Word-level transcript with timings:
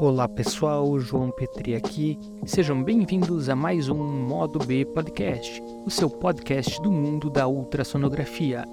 Olá 0.00 0.28
pessoal, 0.28 0.96
João 1.00 1.28
Petri 1.32 1.74
aqui. 1.74 2.16
Sejam 2.46 2.84
bem-vindos 2.84 3.48
a 3.48 3.56
mais 3.56 3.88
um 3.88 3.96
Modo 3.96 4.60
B 4.60 4.84
Podcast, 4.84 5.60
o 5.84 5.90
seu 5.90 6.08
podcast 6.08 6.80
do 6.80 6.92
mundo 6.92 7.28
da 7.28 7.48
ultrassonografia. 7.48 8.64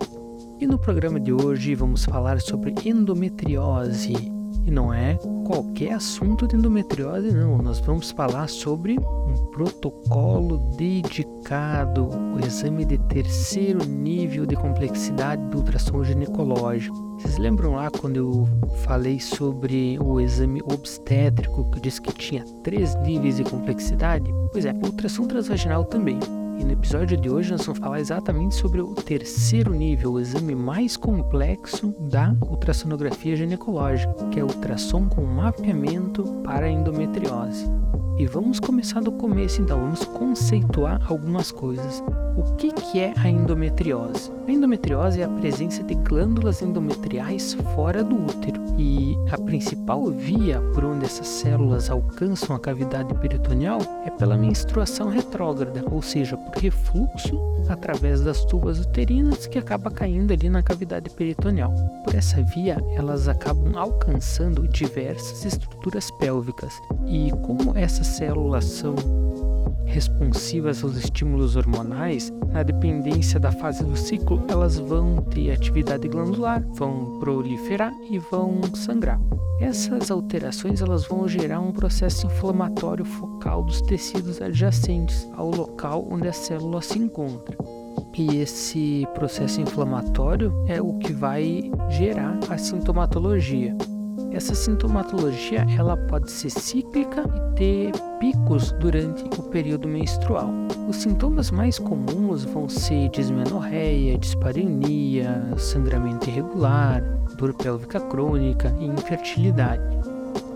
E 0.59 0.67
no 0.67 0.77
programa 0.77 1.19
de 1.19 1.33
hoje 1.33 1.73
vamos 1.73 2.05
falar 2.05 2.39
sobre 2.39 2.75
endometriose. 2.85 4.34
E 4.65 4.71
não 4.71 4.93
é 4.93 5.17
qualquer 5.45 5.93
assunto 5.93 6.47
de 6.47 6.55
endometriose, 6.55 7.31
não. 7.31 7.57
Nós 7.57 7.79
vamos 7.79 8.11
falar 8.11 8.47
sobre 8.47 8.97
um 8.99 9.45
protocolo 9.51 10.57
dedicado, 10.75 12.09
o 12.09 12.45
exame 12.45 12.85
de 12.85 12.97
terceiro 12.97 13.85
nível 13.85 14.45
de 14.45 14.55
complexidade 14.55 15.41
do 15.49 15.57
ultrassom 15.57 16.03
ginecológico. 16.03 16.95
Vocês 17.19 17.37
lembram 17.37 17.75
lá 17.75 17.89
quando 17.89 18.17
eu 18.17 18.47
falei 18.83 19.19
sobre 19.19 19.97
o 19.99 20.19
exame 20.19 20.61
obstétrico, 20.63 21.69
que 21.71 21.77
eu 21.77 21.81
disse 21.81 22.01
que 22.01 22.13
tinha 22.13 22.43
três 22.63 22.95
níveis 23.01 23.37
de 23.37 23.43
complexidade? 23.43 24.29
Pois 24.51 24.65
é, 24.65 24.73
ultrassom 24.73 25.25
transvaginal 25.25 25.85
também. 25.85 26.19
E 26.57 26.63
no 26.63 26.71
episódio 26.71 27.17
de 27.17 27.29
hoje 27.29 27.51
nós 27.51 27.65
vamos 27.65 27.79
falar 27.79 27.99
exatamente 27.99 28.55
sobre 28.55 28.81
o 28.81 28.93
terceiro 28.93 29.73
nível, 29.73 30.13
o 30.13 30.19
exame 30.19 30.55
mais 30.55 30.95
complexo 30.95 31.93
da 31.99 32.35
ultrassonografia 32.41 33.35
ginecológica, 33.35 34.13
que 34.31 34.39
é 34.39 34.43
o 34.43 34.47
ultrassom 34.47 35.07
com 35.09 35.25
mapeamento 35.25 36.23
para 36.43 36.69
endometriose. 36.69 37.65
E 38.17 38.25
vamos 38.25 38.59
começar 38.59 39.01
do 39.01 39.11
começo 39.11 39.61
então, 39.61 39.79
vamos 39.79 40.05
conceituar 40.05 41.01
algumas 41.11 41.51
coisas. 41.51 42.01
O 42.37 42.43
que, 42.57 42.69
que 42.73 42.99
é 42.99 43.13
a 43.15 43.29
endometriose? 43.29 44.29
A 44.45 44.51
endometriose 44.51 45.21
é 45.21 45.23
a 45.23 45.29
presença 45.29 45.81
de 45.81 45.95
glândulas 45.95 46.61
endometriais 46.61 47.53
fora 47.73 48.03
do 48.03 48.13
útero 48.13 48.61
e 48.77 49.15
a 49.31 49.37
principal 49.37 50.05
via 50.07 50.59
por 50.73 50.83
onde 50.83 51.05
essas 51.05 51.27
células 51.27 51.89
alcançam 51.89 52.53
a 52.53 52.59
cavidade 52.59 53.13
peritoneal 53.15 53.79
é 54.05 54.09
pela 54.09 54.35
menstruação 54.35 55.07
retrógrada, 55.09 55.81
ou 55.89 56.01
seja, 56.01 56.35
por 56.35 56.61
refluxo 56.61 57.39
através 57.69 58.19
das 58.19 58.43
tubas 58.43 58.81
uterinas 58.81 59.47
que 59.47 59.57
acaba 59.57 59.89
caindo 59.89 60.33
ali 60.33 60.49
na 60.49 60.61
cavidade 60.61 61.09
peritoneal. 61.11 61.73
Por 62.03 62.15
essa 62.15 62.43
via, 62.43 62.77
elas 62.97 63.29
acabam 63.29 63.77
alcançando 63.77 64.67
diversas 64.67 65.45
estruturas 65.45 66.11
pélvicas 66.11 66.73
e 67.07 67.31
como 67.43 67.77
essas 67.77 68.07
células 68.07 68.65
são 68.65 68.93
responsivas 69.85 70.83
aos 70.83 70.97
estímulos 70.97 71.55
hormonais, 71.55 72.31
na 72.51 72.63
dependência 72.63 73.39
da 73.39 73.51
fase 73.51 73.83
do 73.83 73.95
ciclo, 73.95 74.43
elas 74.47 74.77
vão 74.77 75.17
ter 75.17 75.51
atividade 75.51 76.07
glandular, 76.07 76.65
vão 76.73 77.19
proliferar 77.19 77.93
e 78.09 78.17
vão 78.17 78.61
sangrar. 78.73 79.19
Essas 79.59 80.11
alterações 80.11 80.81
elas 80.81 81.07
vão 81.07 81.27
gerar 81.27 81.61
um 81.61 81.71
processo 81.71 82.27
inflamatório 82.27 83.05
focal 83.05 83.63
dos 83.63 83.81
tecidos 83.81 84.41
adjacentes 84.41 85.29
ao 85.35 85.49
local 85.49 86.05
onde 86.09 86.27
a 86.27 86.33
célula 86.33 86.81
se 86.81 86.99
encontra. 86.99 87.57
E 88.17 88.37
esse 88.37 89.05
processo 89.13 89.59
inflamatório 89.59 90.53
é 90.67 90.81
o 90.81 90.97
que 90.97 91.11
vai 91.11 91.69
gerar 91.89 92.37
a 92.49 92.57
sintomatologia. 92.57 93.75
Essa 94.35 94.53
sintomatologia 94.53 95.65
ela 95.77 95.95
pode 95.95 96.29
ser 96.29 96.49
cíclica 96.49 97.21
e 97.21 97.55
ter 97.55 97.91
picos 98.19 98.73
durante 98.73 99.23
o 99.39 99.43
período 99.43 99.87
menstrual. 99.87 100.49
Os 100.89 100.97
sintomas 100.97 101.49
mais 101.49 101.79
comuns 101.79 102.43
vão 102.43 102.67
ser 102.67 103.07
dismenorreia, 103.11 104.17
dispareunia, 104.17 105.41
sangramento 105.55 106.29
irregular, 106.29 107.01
dor 107.37 107.53
pélvica 107.53 108.01
crônica 108.01 108.75
e 108.77 108.87
infertilidade. 108.87 109.81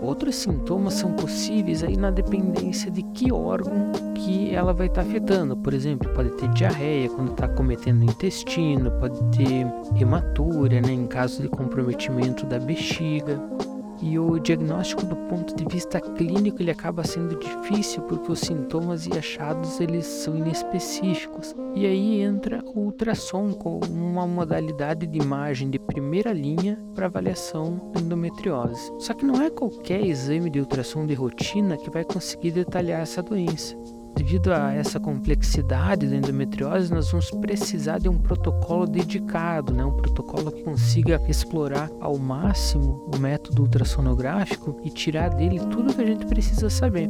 Outros 0.02 0.36
sintomas 0.36 0.94
são 0.94 1.12
possíveis 1.12 1.82
aí 1.82 1.96
na 1.96 2.10
dependência 2.10 2.90
de 2.90 3.02
que 3.02 3.32
órgão 3.32 3.92
que 4.14 4.54
ela 4.54 4.74
vai 4.74 4.88
estar 4.88 5.02
tá 5.02 5.08
afetando. 5.08 5.56
Por 5.56 5.72
exemplo, 5.72 6.12
pode 6.14 6.30
ter 6.32 6.48
diarreia 6.48 7.08
quando 7.08 7.32
está 7.32 7.48
cometendo 7.48 8.00
o 8.00 8.04
intestino, 8.04 8.90
pode 8.92 9.18
ter 9.36 9.66
hematúria, 9.98 10.82
né, 10.82 10.92
em 10.92 11.06
caso 11.06 11.40
de 11.42 11.48
comprometimento 11.48 12.44
da 12.44 12.58
bexiga. 12.58 13.40
E 14.02 14.18
o 14.18 14.38
diagnóstico 14.38 15.04
do 15.04 15.14
ponto 15.14 15.54
de 15.54 15.64
vista 15.72 16.00
clínico 16.00 16.62
ele 16.62 16.70
acaba 16.70 17.04
sendo 17.04 17.38
difícil 17.38 18.02
porque 18.02 18.32
os 18.32 18.40
sintomas 18.40 19.06
e 19.06 19.12
achados 19.12 19.78
eles 19.80 20.06
são 20.06 20.36
inespecíficos. 20.36 21.54
E 21.74 21.84
aí 21.84 22.22
entra 22.22 22.62
o 22.74 22.80
ultrassom 22.80 23.52
como 23.52 23.84
uma 23.86 24.26
modalidade 24.26 25.06
de 25.06 25.18
imagem 25.18 25.68
de 25.68 25.78
primeira 25.78 26.32
linha 26.32 26.78
para 26.94 27.06
avaliação 27.06 27.90
da 27.92 28.00
endometriose. 28.00 28.90
Só 28.98 29.12
que 29.12 29.24
não 29.24 29.42
é 29.42 29.50
qualquer 29.50 30.02
exame 30.04 30.48
de 30.48 30.60
ultrassom 30.60 31.04
de 31.04 31.14
rotina 31.14 31.76
que 31.76 31.90
vai 31.90 32.04
conseguir 32.04 32.52
detalhar 32.52 33.02
essa 33.02 33.22
doença. 33.22 33.76
Devido 34.14 34.52
a 34.52 34.72
essa 34.72 35.00
complexidade 35.00 36.06
da 36.06 36.16
endometriose, 36.16 36.92
nós 36.92 37.10
vamos 37.10 37.30
precisar 37.30 37.98
de 37.98 38.08
um 38.08 38.18
protocolo 38.18 38.86
dedicado, 38.86 39.72
né? 39.72 39.84
um 39.84 39.96
protocolo 39.96 40.52
que 40.52 40.62
consiga 40.62 41.20
explorar 41.28 41.90
ao 42.00 42.18
máximo 42.18 43.08
o 43.14 43.18
método 43.18 43.62
ultrassonográfico 43.62 44.80
e 44.84 44.90
tirar 44.90 45.30
dele 45.30 45.58
tudo 45.70 45.94
que 45.94 46.02
a 46.02 46.06
gente 46.06 46.26
precisa 46.26 46.68
saber. 46.68 47.08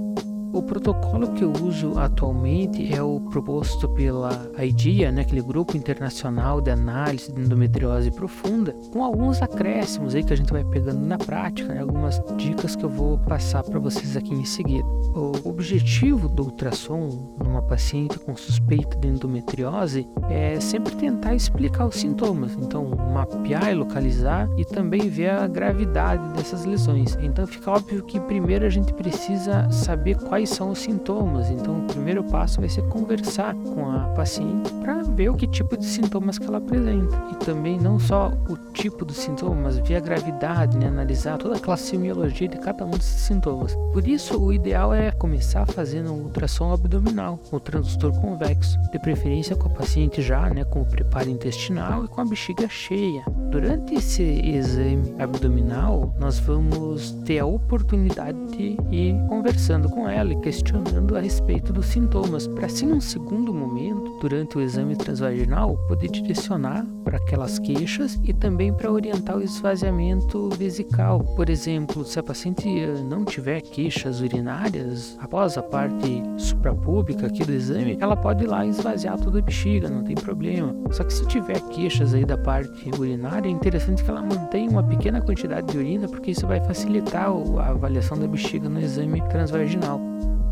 O 0.53 0.63
protocolo 0.63 1.33
que 1.33 1.45
eu 1.45 1.53
uso 1.53 1.97
atualmente 1.97 2.93
é 2.93 3.01
o 3.01 3.21
proposto 3.21 3.89
pela 3.89 4.51
IDEA, 4.59 5.13
né, 5.13 5.23
aquele 5.23 5.43
grupo 5.43 5.77
internacional 5.77 6.61
de 6.61 6.71
análise 6.71 7.33
de 7.33 7.41
endometriose 7.41 8.11
profunda, 8.11 8.75
com 8.93 9.05
alguns 9.05 9.41
acréscimos 9.41 10.15
aí 10.15 10.25
que 10.25 10.33
a 10.33 10.37
gente 10.37 10.53
vai 10.53 10.65
pegando 10.65 11.01
na 11.01 11.17
prática, 11.17 11.73
né, 11.73 11.81
algumas 11.81 12.21
dicas 12.37 12.75
que 12.75 12.85
eu 12.85 12.89
vou 12.89 13.17
passar 13.19 13.63
para 13.63 13.79
vocês 13.79 14.17
aqui 14.17 14.35
em 14.35 14.45
seguida. 14.45 14.87
O 15.15 15.49
objetivo 15.49 16.29
do 16.29 16.45
ultrassom 16.45 17.37
numa 17.43 17.63
paciente 17.63 18.19
com 18.19 18.37
suspeita 18.37 18.97
de 18.99 19.09
endometriose 19.09 20.07
é 20.29 20.59
sempre 20.59 20.97
tentar 20.97 21.35
explicar 21.35 21.87
os 21.87 21.97
sintomas, 21.97 22.57
então 22.61 22.91
mapear 23.13 23.71
e 23.71 23.75
localizar 23.75 24.49
e 24.57 24.65
também 24.65 25.09
ver 25.09 25.31
a 25.31 25.47
gravidade 25.47 26.33
dessas 26.35 26.65
lesões. 26.65 27.17
Então 27.23 27.47
fica 27.47 27.71
óbvio 27.71 28.05
que 28.05 28.19
primeiro 28.21 28.67
a 28.67 28.71
gente 28.71 28.93
precisa 28.95 29.71
saber 29.71 30.17
quais 30.17 30.40
quais 30.41 30.51
são 30.51 30.71
os 30.71 30.79
sintomas. 30.79 31.51
Então, 31.51 31.81
o 31.81 31.83
primeiro 31.83 32.25
passo 32.25 32.61
vai 32.61 32.69
ser 32.69 32.83
conversar 32.89 33.55
com 33.55 33.91
a 33.91 34.05
paciente 34.15 34.73
para 34.75 35.03
ver 35.03 35.29
o 35.29 35.35
que 35.35 35.47
tipo 35.47 35.77
de 35.77 35.85
sintomas 35.85 36.39
que 36.39 36.47
ela 36.47 36.59
apresenta. 36.59 37.23
E 37.31 37.45
também 37.45 37.79
não 37.79 37.99
só 37.99 38.33
o 38.49 38.57
tipo 38.73 39.05
dos 39.05 39.19
sintomas, 39.19 39.79
ver 39.79 39.97
a 39.97 40.01
gravidade, 40.01 40.79
né? 40.79 40.89
analisar 40.89 41.37
toda 41.37 41.57
a 41.57 41.61
classemiologia 41.61 42.49
de 42.49 42.57
cada 42.57 42.87
um 42.87 42.91
desses 42.91 43.21
sintomas. 43.21 43.75
Por 43.93 44.07
isso, 44.09 44.41
o 44.41 44.53
ideal 44.53 44.95
é 44.95 45.11
começar 45.11 45.67
fazendo 45.67 46.13
um 46.13 46.23
ultrassom 46.23 46.73
abdominal, 46.73 47.39
o 47.53 47.61
transdutor 47.61 48.19
convexo, 48.21 48.79
de 48.91 48.99
preferência 48.99 49.55
com 49.55 49.69
a 49.69 49.73
paciente 49.73 50.23
já, 50.23 50.49
né, 50.49 50.65
com 50.65 50.81
o 50.81 50.87
preparo 50.87 51.29
intestinal 51.29 52.05
e 52.05 52.09
com 52.09 52.21
a 52.21 52.25
bexiga 52.25 52.69
cheia. 52.69 53.23
Durante 53.51 53.95
esse 53.95 54.23
exame 54.23 55.15
abdominal, 55.19 56.15
nós 56.19 56.39
vamos 56.39 57.11
ter 57.27 57.41
a 57.41 57.47
oportunidade 57.47 58.39
de 58.57 58.77
ir 58.91 59.15
conversando 59.29 59.89
com 59.89 60.09
ela 60.09 60.30
questionando 60.37 61.17
a 61.17 61.21
respeito 61.21 61.73
dos 61.73 61.87
sintomas, 61.87 62.47
para 62.47 62.67
assim, 62.67 62.87
num 62.87 63.01
segundo 63.01 63.53
momento, 63.53 64.19
durante 64.21 64.59
o 64.59 64.61
exame 64.61 64.97
transvaginal, 64.97 65.77
poder 65.89 66.09
direcionar 66.09 66.87
para 67.05 67.17
aquelas 67.17 67.59
queixas 67.59 68.19
e 68.25 68.33
também 68.33 68.73
para 68.73 68.91
orientar 68.91 69.37
o 69.37 69.43
esvaziamento 69.43 70.49
vesical. 70.51 71.21
Por 71.21 71.49
exemplo, 71.51 72.05
se 72.05 72.19
a 72.19 72.23
paciente 72.23 72.69
eh, 72.69 73.03
não 73.03 73.25
tiver 73.25 73.61
queixas 73.61 74.21
urinárias 74.21 75.17
após 75.21 75.57
a 75.57 75.63
parte 75.63 76.23
suprapúbica 76.37 77.27
aqui 77.27 77.45
do 77.45 77.53
exame, 77.53 77.99
ela 78.01 78.17
pode 78.17 78.45
ir 78.45 78.47
lá 78.47 78.65
esvaziar 78.67 79.19
toda 79.19 79.39
a 79.39 79.43
bexiga, 79.43 79.89
não 79.89 80.05
tem 80.05 80.15
problema. 80.15 80.75
Só 80.91 81.05
que 81.05 81.13
se 81.13 81.27
tiver 81.27 81.61
queixas 81.69 82.15
aí 82.15 82.25
da 82.25 82.39
parte 82.39 82.91
urinária, 82.99 83.49
é 83.49 83.51
interessante 83.51 84.03
que 84.03 84.11
ela 84.11 84.23
mantenha 84.23 84.71
uma 84.71 84.83
pequena 84.83 85.21
quantidade 85.21 85.67
de 85.69 85.79
urina, 85.79 86.09
porque 86.09 86.31
isso 86.31 86.47
vai 86.47 86.61
facilitar 86.61 87.29
a 87.29 87.69
avaliação 87.69 88.19
da 88.19 88.27
bexiga 88.27 88.69
no 88.69 88.81
exame 88.81 89.21
transvaginal. 89.29 90.01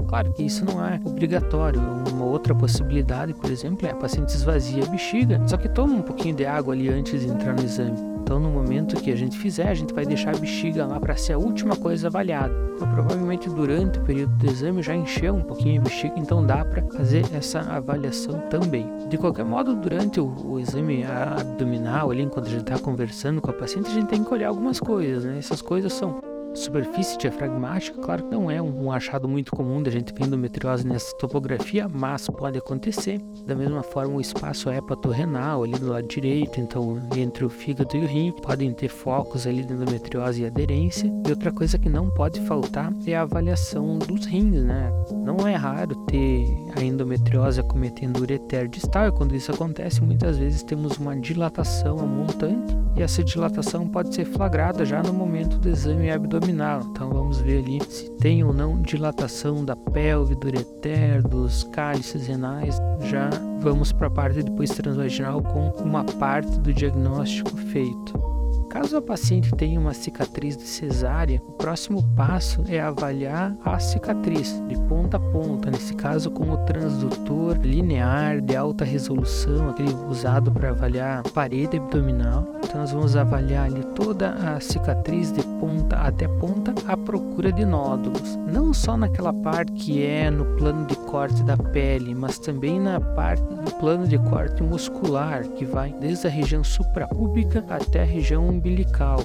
Claro 0.08 0.32
que 0.32 0.42
isso 0.42 0.64
não 0.64 0.84
é 0.84 0.98
obrigatório. 1.04 1.80
Uma 2.10 2.24
outra 2.24 2.54
possibilidade, 2.54 3.34
por 3.34 3.50
exemplo, 3.50 3.86
é 3.86 3.90
a 3.90 3.94
paciente 3.94 4.30
esvazia 4.30 4.82
a 4.82 4.86
bexiga, 4.86 5.40
só 5.46 5.58
que 5.58 5.68
toma 5.68 5.94
um 5.94 6.02
pouquinho 6.02 6.34
de 6.34 6.46
água 6.46 6.72
ali 6.72 6.88
antes 6.88 7.20
de 7.20 7.28
entrar 7.28 7.54
no 7.54 7.62
exame. 7.62 7.96
Então, 8.22 8.40
no 8.40 8.50
momento 8.50 8.96
que 8.96 9.10
a 9.10 9.16
gente 9.16 9.38
fizer, 9.38 9.68
a 9.68 9.74
gente 9.74 9.92
vai 9.92 10.04
deixar 10.04 10.34
a 10.34 10.38
bexiga 10.38 10.86
lá 10.86 10.98
para 10.98 11.16
ser 11.16 11.34
a 11.34 11.38
última 11.38 11.76
coisa 11.76 12.08
avaliada. 12.08 12.54
Então, 12.74 12.88
provavelmente 12.90 13.48
durante 13.50 13.98
o 13.98 14.02
período 14.02 14.34
do 14.36 14.46
exame 14.50 14.82
já 14.82 14.94
encheu 14.94 15.34
um 15.34 15.42
pouquinho 15.42 15.80
a 15.80 15.84
bexiga, 15.84 16.14
então 16.16 16.44
dá 16.44 16.64
para 16.64 16.82
fazer 16.82 17.24
essa 17.34 17.60
avaliação 17.60 18.38
também. 18.50 18.86
De 19.08 19.18
qualquer 19.18 19.44
modo, 19.44 19.74
durante 19.74 20.20
o, 20.20 20.26
o 20.44 20.60
exame 20.60 21.04
abdominal, 21.04 22.10
ali, 22.10 22.22
enquanto 22.22 22.46
a 22.46 22.50
gente 22.50 22.62
está 22.62 22.78
conversando 22.78 23.40
com 23.40 23.50
a 23.50 23.54
paciente, 23.54 23.90
a 23.90 23.94
gente 23.94 24.08
tem 24.08 24.24
que 24.24 24.32
olhar 24.32 24.48
algumas 24.48 24.78
coisas, 24.80 25.24
né? 25.24 25.38
Essas 25.38 25.60
coisas 25.60 25.92
são 25.92 26.20
superfície 26.58 27.18
diafragmática, 27.18 28.00
claro 28.00 28.24
que 28.24 28.30
não 28.30 28.50
é 28.50 28.60
um 28.60 28.90
achado 28.92 29.28
muito 29.28 29.52
comum 29.52 29.82
da 29.82 29.90
gente 29.90 30.12
ver 30.12 30.26
endometriose 30.26 30.86
nessa 30.86 31.16
topografia, 31.16 31.88
mas 31.88 32.26
pode 32.28 32.58
acontecer. 32.58 33.20
Da 33.46 33.54
mesma 33.54 33.82
forma, 33.82 34.16
o 34.16 34.20
espaço 34.20 34.70
hepatorrenal 34.70 35.64
ali 35.64 35.78
do 35.78 35.88
lado 35.88 36.06
direito, 36.06 36.60
então 36.60 37.00
entre 37.16 37.44
o 37.44 37.48
fígado 37.48 37.96
e 37.96 38.00
o 38.00 38.06
rim, 38.06 38.32
podem 38.42 38.72
ter 38.72 38.88
focos 38.88 39.46
ali 39.46 39.64
de 39.64 39.72
endometriose 39.72 40.42
e 40.42 40.46
aderência. 40.46 41.10
E 41.26 41.30
outra 41.30 41.52
coisa 41.52 41.78
que 41.78 41.88
não 41.88 42.10
pode 42.10 42.40
faltar 42.42 42.92
é 43.06 43.16
a 43.16 43.22
avaliação 43.22 43.98
dos 43.98 44.26
rins, 44.26 44.62
né? 44.62 44.92
Não 45.24 45.46
é 45.46 45.54
raro 45.54 45.94
ter 46.06 46.46
a 46.76 46.82
endometriose 46.82 47.60
acometendo 47.60 48.18
o 48.18 48.22
ureter 48.22 48.68
distal, 48.68 49.08
e 49.08 49.12
quando 49.12 49.34
isso 49.34 49.52
acontece, 49.52 50.02
muitas 50.02 50.38
vezes 50.38 50.62
temos 50.62 50.96
uma 50.98 51.16
dilatação 51.16 51.96
montante, 52.06 52.76
e 52.96 53.02
essa 53.02 53.22
dilatação 53.22 53.86
pode 53.86 54.14
ser 54.14 54.24
flagrada 54.24 54.84
já 54.84 55.02
no 55.02 55.12
momento 55.12 55.58
do 55.58 55.68
exame 55.68 56.10
abdominal. 56.10 56.47
Então 56.90 57.10
vamos 57.10 57.40
ver 57.40 57.58
ali 57.58 57.78
se 57.88 58.10
tem 58.18 58.42
ou 58.44 58.52
não 58.52 58.80
dilatação 58.80 59.64
da 59.64 59.76
pelve, 59.76 60.34
do 60.34 60.46
ureter, 60.46 61.22
dos 61.26 61.64
cálices 61.64 62.26
renais. 62.26 62.78
Já 63.02 63.30
vamos 63.60 63.92
para 63.92 64.06
a 64.06 64.10
parte 64.10 64.42
depois 64.42 64.70
transvaginal 64.70 65.42
com 65.42 65.68
uma 65.82 66.04
parte 66.04 66.58
do 66.60 66.72
diagnóstico 66.72 67.56
feito. 67.56 68.37
Caso 68.68 68.98
a 68.98 69.02
paciente 69.02 69.50
tenha 69.56 69.80
uma 69.80 69.94
cicatriz 69.94 70.54
de 70.54 70.64
cesárea, 70.64 71.40
o 71.48 71.52
próximo 71.52 72.02
passo 72.14 72.62
é 72.68 72.78
avaliar 72.78 73.56
a 73.64 73.78
cicatriz 73.78 74.62
de 74.68 74.76
ponta 74.82 75.16
a 75.16 75.20
ponta, 75.20 75.70
nesse 75.70 75.94
caso 75.94 76.30
com 76.30 76.50
o 76.50 76.58
transdutor 76.58 77.56
linear 77.62 78.42
de 78.42 78.54
alta 78.54 78.84
resolução, 78.84 79.70
aquele 79.70 79.94
usado 80.10 80.52
para 80.52 80.68
avaliar 80.68 81.20
a 81.20 81.30
parede 81.30 81.78
abdominal. 81.78 82.46
Então 82.62 82.82
nós 82.82 82.92
vamos 82.92 83.16
avaliar 83.16 83.64
ali 83.64 83.82
toda 83.94 84.32
a 84.32 84.60
cicatriz 84.60 85.32
de 85.32 85.42
ponta 85.58 85.96
até 85.96 86.28
ponta 86.28 86.74
à 86.86 86.94
procura 86.94 87.50
de 87.50 87.64
nódulos, 87.64 88.36
não 88.52 88.74
só 88.74 88.98
naquela 88.98 89.32
parte 89.32 89.72
que 89.72 90.04
é 90.04 90.30
no 90.30 90.44
plano 90.56 90.84
de 90.84 90.94
corte 91.08 91.42
da 91.42 91.56
pele, 91.56 92.14
mas 92.14 92.38
também 92.38 92.78
na 92.78 93.00
parte 93.00 93.42
do 93.42 93.74
plano 93.76 94.06
de 94.06 94.18
corte 94.18 94.62
muscular, 94.62 95.42
que 95.42 95.64
vai 95.64 95.92
desde 95.98 96.26
a 96.26 96.30
região 96.30 96.62
suprapúbica 96.62 97.64
até 97.68 98.02
a 98.02 98.06
região 98.06 98.46
umbilical. 98.46 99.20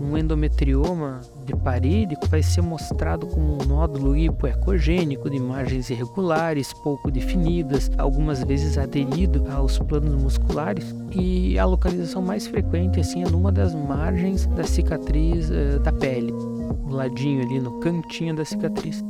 Um 0.00 0.16
endometrioma 0.16 1.20
de 1.44 1.54
parede 1.54 2.16
vai 2.28 2.42
ser 2.42 2.60
mostrado 2.62 3.26
como 3.26 3.62
um 3.62 3.66
nódulo 3.66 4.16
hipoecogênico 4.16 5.30
de 5.30 5.36
imagens 5.36 5.88
irregulares, 5.90 6.72
pouco 6.72 7.10
definidas, 7.10 7.90
algumas 7.96 8.42
vezes 8.42 8.76
aderido 8.76 9.44
aos 9.50 9.78
planos 9.78 10.14
musculares, 10.14 10.94
e 11.14 11.58
a 11.58 11.64
localização 11.64 12.20
mais 12.20 12.46
frequente 12.46 13.00
assim 13.00 13.22
é 13.22 13.28
numa 13.28 13.52
das 13.52 13.74
margens 13.74 14.46
da 14.46 14.64
cicatriz 14.64 15.50
uh, 15.50 15.80
da 15.80 15.92
pele, 15.92 16.32
o 16.84 16.90
ladinho 16.90 17.42
ali 17.42 17.60
no 17.60 17.80
cantinho 17.80 18.34
da 18.34 18.44
cicatriz. 18.44 19.04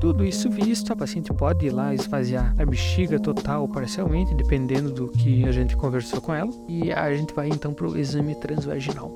Tudo 0.00 0.24
isso 0.24 0.50
visto, 0.50 0.92
a 0.92 0.96
paciente 0.96 1.32
pode 1.32 1.66
ir 1.66 1.70
lá 1.70 1.94
esvaziar 1.94 2.54
a 2.58 2.66
bexiga 2.66 3.20
total 3.20 3.62
ou 3.62 3.68
parcialmente, 3.68 4.34
dependendo 4.34 4.90
do 4.90 5.08
que 5.08 5.44
a 5.46 5.52
gente 5.52 5.76
conversou 5.76 6.20
com 6.20 6.34
ela, 6.34 6.50
e 6.68 6.92
a 6.92 7.14
gente 7.14 7.32
vai 7.32 7.48
então 7.48 7.72
para 7.72 7.86
o 7.86 7.96
exame 7.96 8.34
transvaginal. 8.34 9.12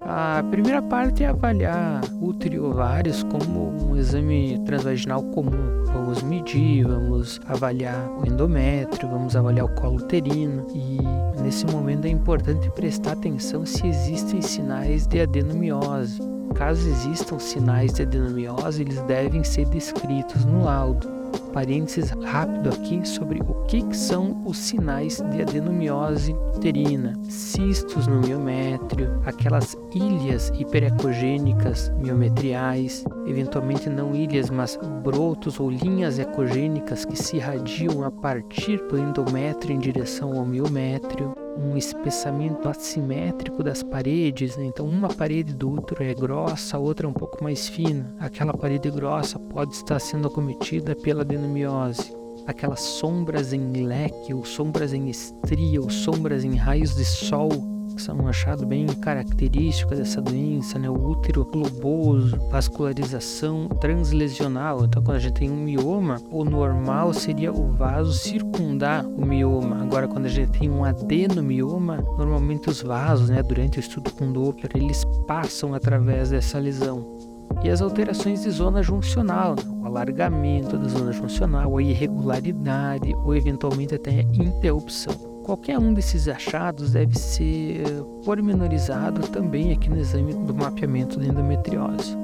A 0.00 0.42
primeira 0.50 0.80
parte 0.80 1.22
é 1.22 1.26
avaliar 1.26 2.00
útero 2.22 2.54
e 2.54 2.58
ovários 2.58 3.22
como 3.24 3.68
um 3.84 3.94
exame 3.94 4.58
transvaginal 4.64 5.22
comum. 5.22 5.84
Vamos 5.92 6.22
medir, 6.22 6.86
vamos 6.86 7.38
avaliar 7.46 8.10
o 8.18 8.26
endométrio, 8.26 9.10
vamos 9.10 9.36
avaliar 9.36 9.66
o 9.66 9.74
colo 9.74 9.96
uterino 9.96 10.66
e 10.74 10.98
nesse 11.42 11.66
momento 11.66 12.06
é 12.06 12.08
importante 12.08 12.70
prestar 12.70 13.12
atenção 13.12 13.66
se 13.66 13.86
existem 13.86 14.40
sinais 14.40 15.06
de 15.06 15.20
adenomiose. 15.20 16.18
Caso 16.54 16.88
existam 16.88 17.38
sinais 17.38 17.92
de 17.92 18.02
adenomiose, 18.02 18.82
eles 18.82 19.00
devem 19.02 19.42
ser 19.44 19.66
descritos 19.66 20.44
no 20.44 20.64
laudo. 20.64 21.08
Parênteses 21.52 22.10
rápido 22.10 22.68
aqui 22.68 23.06
sobre 23.06 23.40
o 23.40 23.54
que, 23.64 23.82
que 23.82 23.96
são 23.96 24.40
os 24.44 24.56
sinais 24.56 25.20
de 25.30 25.42
adenomiose 25.42 26.32
uterina, 26.56 27.12
cistos 27.28 28.06
no 28.06 28.20
miométrio, 28.20 29.20
aquelas 29.24 29.76
ilhas 29.92 30.52
hiperecogênicas 30.56 31.90
miometriais, 31.98 33.04
eventualmente 33.26 33.88
não 33.88 34.14
ilhas, 34.14 34.50
mas 34.50 34.78
brotos 35.02 35.58
ou 35.58 35.70
linhas 35.70 36.18
ecogênicas 36.18 37.04
que 37.04 37.16
se 37.16 37.36
irradiam 37.36 38.04
a 38.04 38.10
partir 38.10 38.76
do 38.88 38.98
endométrio 38.98 39.74
em 39.74 39.78
direção 39.78 40.38
ao 40.38 40.46
miométrio, 40.46 41.32
um 41.56 41.76
espessamento 41.76 42.68
assimétrico 42.68 43.62
das 43.62 43.82
paredes, 43.82 44.56
né? 44.56 44.64
então 44.64 44.86
uma 44.86 45.08
parede 45.08 45.52
do 45.52 45.70
útero 45.70 46.02
é 46.02 46.14
grossa, 46.14 46.76
a 46.76 46.80
outra 46.80 47.06
é 47.06 47.10
um 47.10 47.12
pouco 47.12 47.42
mais 47.42 47.68
fina. 47.68 48.14
Aquela 48.18 48.52
parede 48.52 48.90
grossa 48.90 49.38
pode 49.38 49.74
estar 49.74 49.98
sendo 49.98 50.28
acometida 50.28 50.94
pela 50.94 51.22
adenomiose. 51.22 52.14
Aquelas 52.46 52.80
sombras 52.80 53.52
em 53.52 53.86
leque, 53.86 54.32
ou 54.32 54.44
sombras 54.44 54.92
em 54.92 55.08
estria, 55.08 55.80
ou 55.80 55.90
sombras 55.90 56.42
em 56.42 56.56
raios 56.56 56.96
de 56.96 57.04
sol 57.04 57.69
são 57.98 58.16
um 58.16 58.28
achado 58.28 58.66
bem 58.66 58.86
característico 58.86 59.94
dessa 59.94 60.20
doença, 60.20 60.78
né? 60.78 60.90
O 60.90 61.10
útero 61.10 61.44
globoso, 61.44 62.36
vascularização 62.50 63.68
translesional. 63.80 64.84
Então, 64.84 65.02
quando 65.02 65.16
a 65.16 65.20
gente 65.20 65.34
tem 65.34 65.50
um 65.50 65.56
mioma, 65.56 66.20
o 66.30 66.44
normal 66.44 67.12
seria 67.12 67.52
o 67.52 67.72
vaso 67.72 68.12
circundar 68.12 69.04
o 69.06 69.24
mioma. 69.24 69.82
Agora, 69.82 70.08
quando 70.08 70.26
a 70.26 70.30
gente 70.30 70.58
tem 70.58 70.70
um 70.70 70.84
adenomioma, 70.84 71.98
normalmente 72.18 72.68
os 72.68 72.82
vasos, 72.82 73.30
né, 73.30 73.42
durante 73.42 73.78
o 73.78 73.80
estudo 73.80 74.10
com 74.10 74.32
Doppler, 74.32 74.70
eles 74.74 75.04
passam 75.26 75.74
através 75.74 76.30
dessa 76.30 76.58
lesão. 76.58 77.18
E 77.62 77.68
as 77.68 77.82
alterações 77.82 78.42
de 78.42 78.50
zona 78.50 78.82
juncional, 78.82 79.54
né? 79.54 79.62
o 79.82 79.86
alargamento 79.86 80.78
da 80.78 80.88
zona 80.88 81.12
juncional, 81.12 81.76
a 81.76 81.82
irregularidade 81.82 83.14
ou 83.14 83.34
eventualmente 83.34 83.94
até 83.94 84.20
interrupção. 84.32 85.29
Qualquer 85.50 85.80
um 85.80 85.92
desses 85.92 86.28
achados 86.28 86.92
deve 86.92 87.18
ser 87.18 87.82
pormenorizado 88.24 89.26
também 89.26 89.72
aqui 89.72 89.90
no 89.90 89.98
exame 89.98 90.32
do 90.32 90.54
mapeamento 90.54 91.18
da 91.18 91.26
endometriose. 91.26 92.16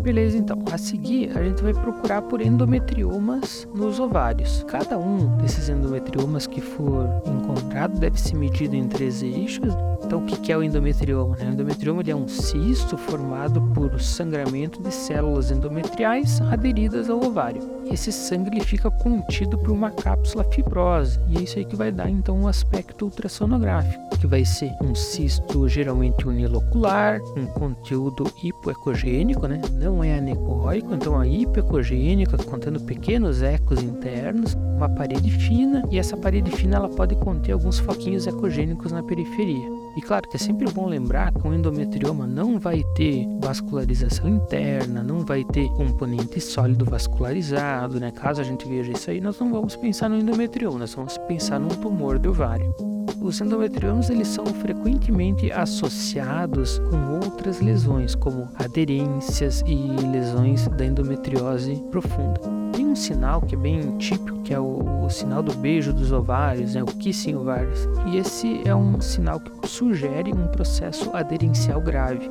Beleza, 0.00 0.38
então. 0.38 0.64
A 0.72 0.78
seguir, 0.78 1.36
a 1.36 1.44
gente 1.44 1.62
vai 1.62 1.74
procurar 1.74 2.22
por 2.22 2.40
endometriomas 2.40 3.68
nos 3.74 4.00
ovários. 4.00 4.64
Cada 4.66 4.98
um 4.98 5.36
desses 5.36 5.68
endometriomas 5.68 6.46
que 6.46 6.62
for 6.62 7.06
encontrado 7.26 8.00
deve 8.00 8.18
ser 8.18 8.34
medido 8.34 8.74
em 8.74 8.88
três 8.88 9.22
eixos. 9.22 9.74
Então, 10.02 10.20
o 10.20 10.24
que 10.24 10.50
é 10.50 10.56
o 10.56 10.62
endometrioma? 10.62 11.36
O 11.38 11.44
endometrioma 11.44 12.02
é 12.06 12.16
um 12.16 12.26
cisto 12.26 12.96
formado 12.96 13.60
por 13.74 14.00
sangramento 14.00 14.82
de 14.82 14.90
células 14.90 15.50
endometriais 15.50 16.40
aderidas 16.40 17.10
ao 17.10 17.22
ovário. 17.22 17.60
Esse 17.92 18.12
sangue 18.12 18.50
ele 18.50 18.64
fica 18.64 18.88
contido 18.88 19.58
por 19.58 19.72
uma 19.72 19.90
cápsula 19.90 20.44
fibrosa 20.44 21.20
e 21.28 21.38
é 21.38 21.40
isso 21.42 21.58
aí 21.58 21.64
que 21.64 21.74
vai 21.74 21.90
dar 21.90 22.08
então 22.08 22.38
um 22.38 22.46
aspecto 22.46 23.06
ultrassonográfico, 23.06 24.16
que 24.18 24.28
vai 24.28 24.44
ser 24.44 24.72
um 24.80 24.94
cisto 24.94 25.68
geralmente 25.68 26.26
unilocular, 26.26 27.20
um 27.36 27.46
conteúdo 27.46 28.30
hipoecogênico, 28.44 29.48
né? 29.48 29.60
não 29.72 30.04
é 30.04 30.18
anecorroico, 30.18 30.94
então 30.94 31.18
a 31.18 31.26
hipoecogênica, 31.26 32.36
contendo 32.38 32.80
pequenos 32.80 33.42
ecos 33.42 33.82
internos, 33.82 34.54
uma 34.54 34.88
parede 34.88 35.30
fina 35.30 35.82
e 35.90 35.98
essa 35.98 36.16
parede 36.16 36.50
fina 36.52 36.76
ela 36.76 36.88
pode 36.88 37.16
conter 37.16 37.52
alguns 37.52 37.78
foquinhos 37.78 38.26
ecogênicos 38.26 38.92
na 38.92 39.02
periferia. 39.02 39.68
E 39.96 40.00
claro 40.00 40.28
que 40.28 40.36
é 40.36 40.38
sempre 40.38 40.70
bom 40.70 40.86
lembrar 40.86 41.32
que 41.32 41.46
um 41.46 41.52
endometrioma 41.52 42.26
não 42.26 42.58
vai 42.58 42.82
ter 42.94 43.26
vascularização 43.40 44.28
interna, 44.28 45.02
não 45.02 45.20
vai 45.20 45.44
ter 45.44 45.68
componente 45.70 46.40
sólido 46.40 46.84
vascularizado, 46.84 47.79
né? 47.88 48.10
Caso 48.10 48.40
a 48.40 48.44
gente 48.44 48.68
veja 48.68 48.92
isso 48.92 49.10
aí, 49.10 49.20
nós 49.20 49.38
não 49.38 49.50
vamos 49.50 49.76
pensar 49.76 50.08
no 50.08 50.18
endometrioma, 50.18 50.80
nós 50.80 50.94
vamos 50.94 51.16
pensar 51.18 51.58
num 51.58 51.68
tumor 51.68 52.18
de 52.18 52.28
ovário. 52.28 52.74
Os 53.20 53.40
endometriomas 53.40 54.08
eles 54.08 54.28
são 54.28 54.46
frequentemente 54.46 55.52
associados 55.52 56.78
com 56.78 57.18
outras 57.22 57.60
lesões, 57.60 58.14
como 58.14 58.48
aderências 58.54 59.62
e 59.66 59.74
lesões 60.06 60.66
da 60.68 60.86
endometriose 60.86 61.82
profunda. 61.90 62.40
Tem 62.72 62.86
um 62.86 62.96
sinal 62.96 63.42
que 63.42 63.54
é 63.54 63.58
bem 63.58 63.96
típico, 63.98 64.40
que 64.42 64.54
é 64.54 64.60
o, 64.60 65.04
o 65.04 65.10
sinal 65.10 65.42
do 65.42 65.54
beijo 65.54 65.92
dos 65.92 66.12
ovários, 66.12 66.74
né, 66.74 66.82
o 66.82 66.86
kissing 66.86 67.34
ovários. 67.34 67.88
E 68.06 68.16
esse 68.16 68.66
é 68.66 68.74
um 68.74 69.00
sinal 69.00 69.38
que 69.38 69.68
sugere 69.68 70.32
um 70.32 70.46
processo 70.48 71.10
aderencial 71.14 71.80
grave. 71.80 72.30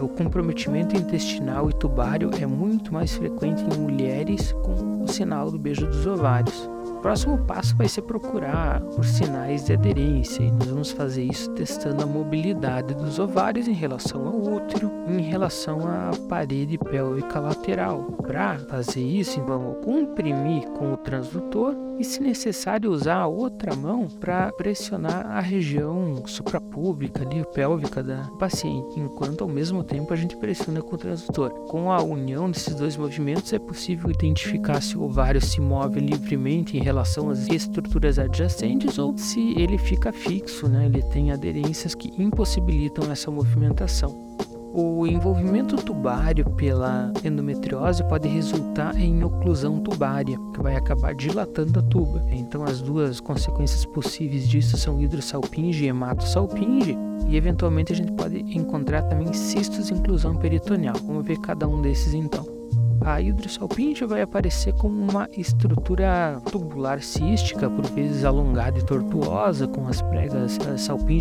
O 0.00 0.08
comprometimento 0.08 0.96
intestinal 0.96 1.68
e 1.68 1.72
tubário 1.72 2.30
é 2.40 2.46
muito 2.46 2.92
mais 2.94 3.14
frequente 3.14 3.62
em 3.62 3.78
mulheres 3.78 4.52
com 4.52 5.02
o 5.02 5.08
sinal 5.08 5.50
do 5.50 5.58
beijo 5.58 5.86
dos 5.86 6.06
ovários. 6.06 6.77
O 6.98 7.00
próximo 7.00 7.38
passo 7.38 7.76
vai 7.76 7.86
ser 7.86 8.02
procurar 8.02 8.80
por 8.80 9.04
sinais 9.04 9.64
de 9.64 9.72
aderência 9.72 10.42
e 10.42 10.50
nós 10.50 10.66
vamos 10.66 10.90
fazer 10.90 11.22
isso 11.22 11.48
testando 11.52 12.02
a 12.02 12.06
mobilidade 12.06 12.92
dos 12.92 13.20
ovários 13.20 13.68
em 13.68 13.72
relação 13.72 14.26
ao 14.26 14.36
útero, 14.36 14.90
em 15.06 15.20
relação 15.20 15.86
à 15.86 16.10
parede 16.28 16.76
pélvica 16.76 17.38
lateral. 17.38 18.02
Para 18.26 18.58
fazer 18.58 19.00
isso, 19.00 19.40
vamos 19.42 19.76
comprimir 19.84 20.66
com 20.70 20.92
o 20.92 20.96
transdutor 20.96 21.76
e, 21.98 22.04
se 22.04 22.22
necessário, 22.22 22.90
usar 22.90 23.16
a 23.16 23.26
outra 23.26 23.74
mão 23.74 24.06
para 24.20 24.52
pressionar 24.52 25.26
a 25.26 25.40
região 25.40 26.22
suprapública, 26.26 27.22
ali, 27.22 27.44
pélvica 27.52 28.02
da 28.02 28.22
paciente, 28.38 29.00
enquanto 29.00 29.42
ao 29.42 29.48
mesmo 29.48 29.82
tempo 29.82 30.12
a 30.12 30.16
gente 30.16 30.36
pressiona 30.36 30.80
com 30.80 30.94
o 30.94 30.98
transdutor. 30.98 31.50
Com 31.68 31.90
a 31.90 32.02
união 32.02 32.50
desses 32.50 32.74
dois 32.74 32.96
movimentos 32.96 33.52
é 33.52 33.58
possível 33.58 34.10
identificar 34.10 34.80
se 34.80 34.96
o 34.96 35.02
ovário 35.02 35.40
se 35.40 35.60
move 35.60 35.98
livremente 35.98 36.76
em 36.76 36.80
relação 36.88 37.28
às 37.28 37.48
estruturas 37.48 38.18
adjacentes 38.18 38.98
ou 38.98 39.16
se 39.18 39.52
ele 39.58 39.76
fica 39.76 40.10
fixo, 40.10 40.66
né? 40.68 40.86
ele 40.86 41.02
tem 41.02 41.30
aderências 41.30 41.94
que 41.94 42.10
impossibilitam 42.20 43.12
essa 43.12 43.30
movimentação. 43.30 44.26
O 44.72 45.06
envolvimento 45.06 45.76
tubário 45.76 46.48
pela 46.50 47.12
endometriose 47.22 48.02
pode 48.04 48.26
resultar 48.28 48.98
em 48.98 49.22
oclusão 49.22 49.80
tubária, 49.80 50.38
que 50.54 50.62
vai 50.62 50.76
acabar 50.76 51.14
dilatando 51.14 51.78
a 51.78 51.82
tuba. 51.82 52.24
Então, 52.30 52.64
as 52.64 52.80
duas 52.80 53.18
consequências 53.18 53.84
possíveis 53.84 54.48
disso 54.48 54.76
são 54.76 55.00
hidrossalpinge 55.00 55.84
e 55.84 55.88
hematosalpinge, 55.88 56.96
e 57.28 57.36
eventualmente 57.36 57.92
a 57.92 57.96
gente 57.96 58.12
pode 58.12 58.38
encontrar 58.38 59.02
também 59.02 59.32
cistos 59.32 59.88
de 59.88 59.94
inclusão 59.94 60.36
peritoneal. 60.36 60.96
Vamos 61.04 61.26
ver 61.26 61.38
cada 61.38 61.66
um 61.66 61.82
desses 61.82 62.14
então 62.14 62.57
a 63.00 63.20
hidrossalpinge 63.20 64.04
vai 64.04 64.22
aparecer 64.22 64.72
como 64.74 65.10
uma 65.10 65.28
estrutura 65.36 66.40
tubular 66.50 67.02
cística, 67.02 67.68
por 67.68 67.86
vezes 67.86 68.24
alongada 68.24 68.78
e 68.78 68.84
tortuosa, 68.84 69.66
com 69.66 69.86
as 69.88 70.02
pregas 70.02 70.58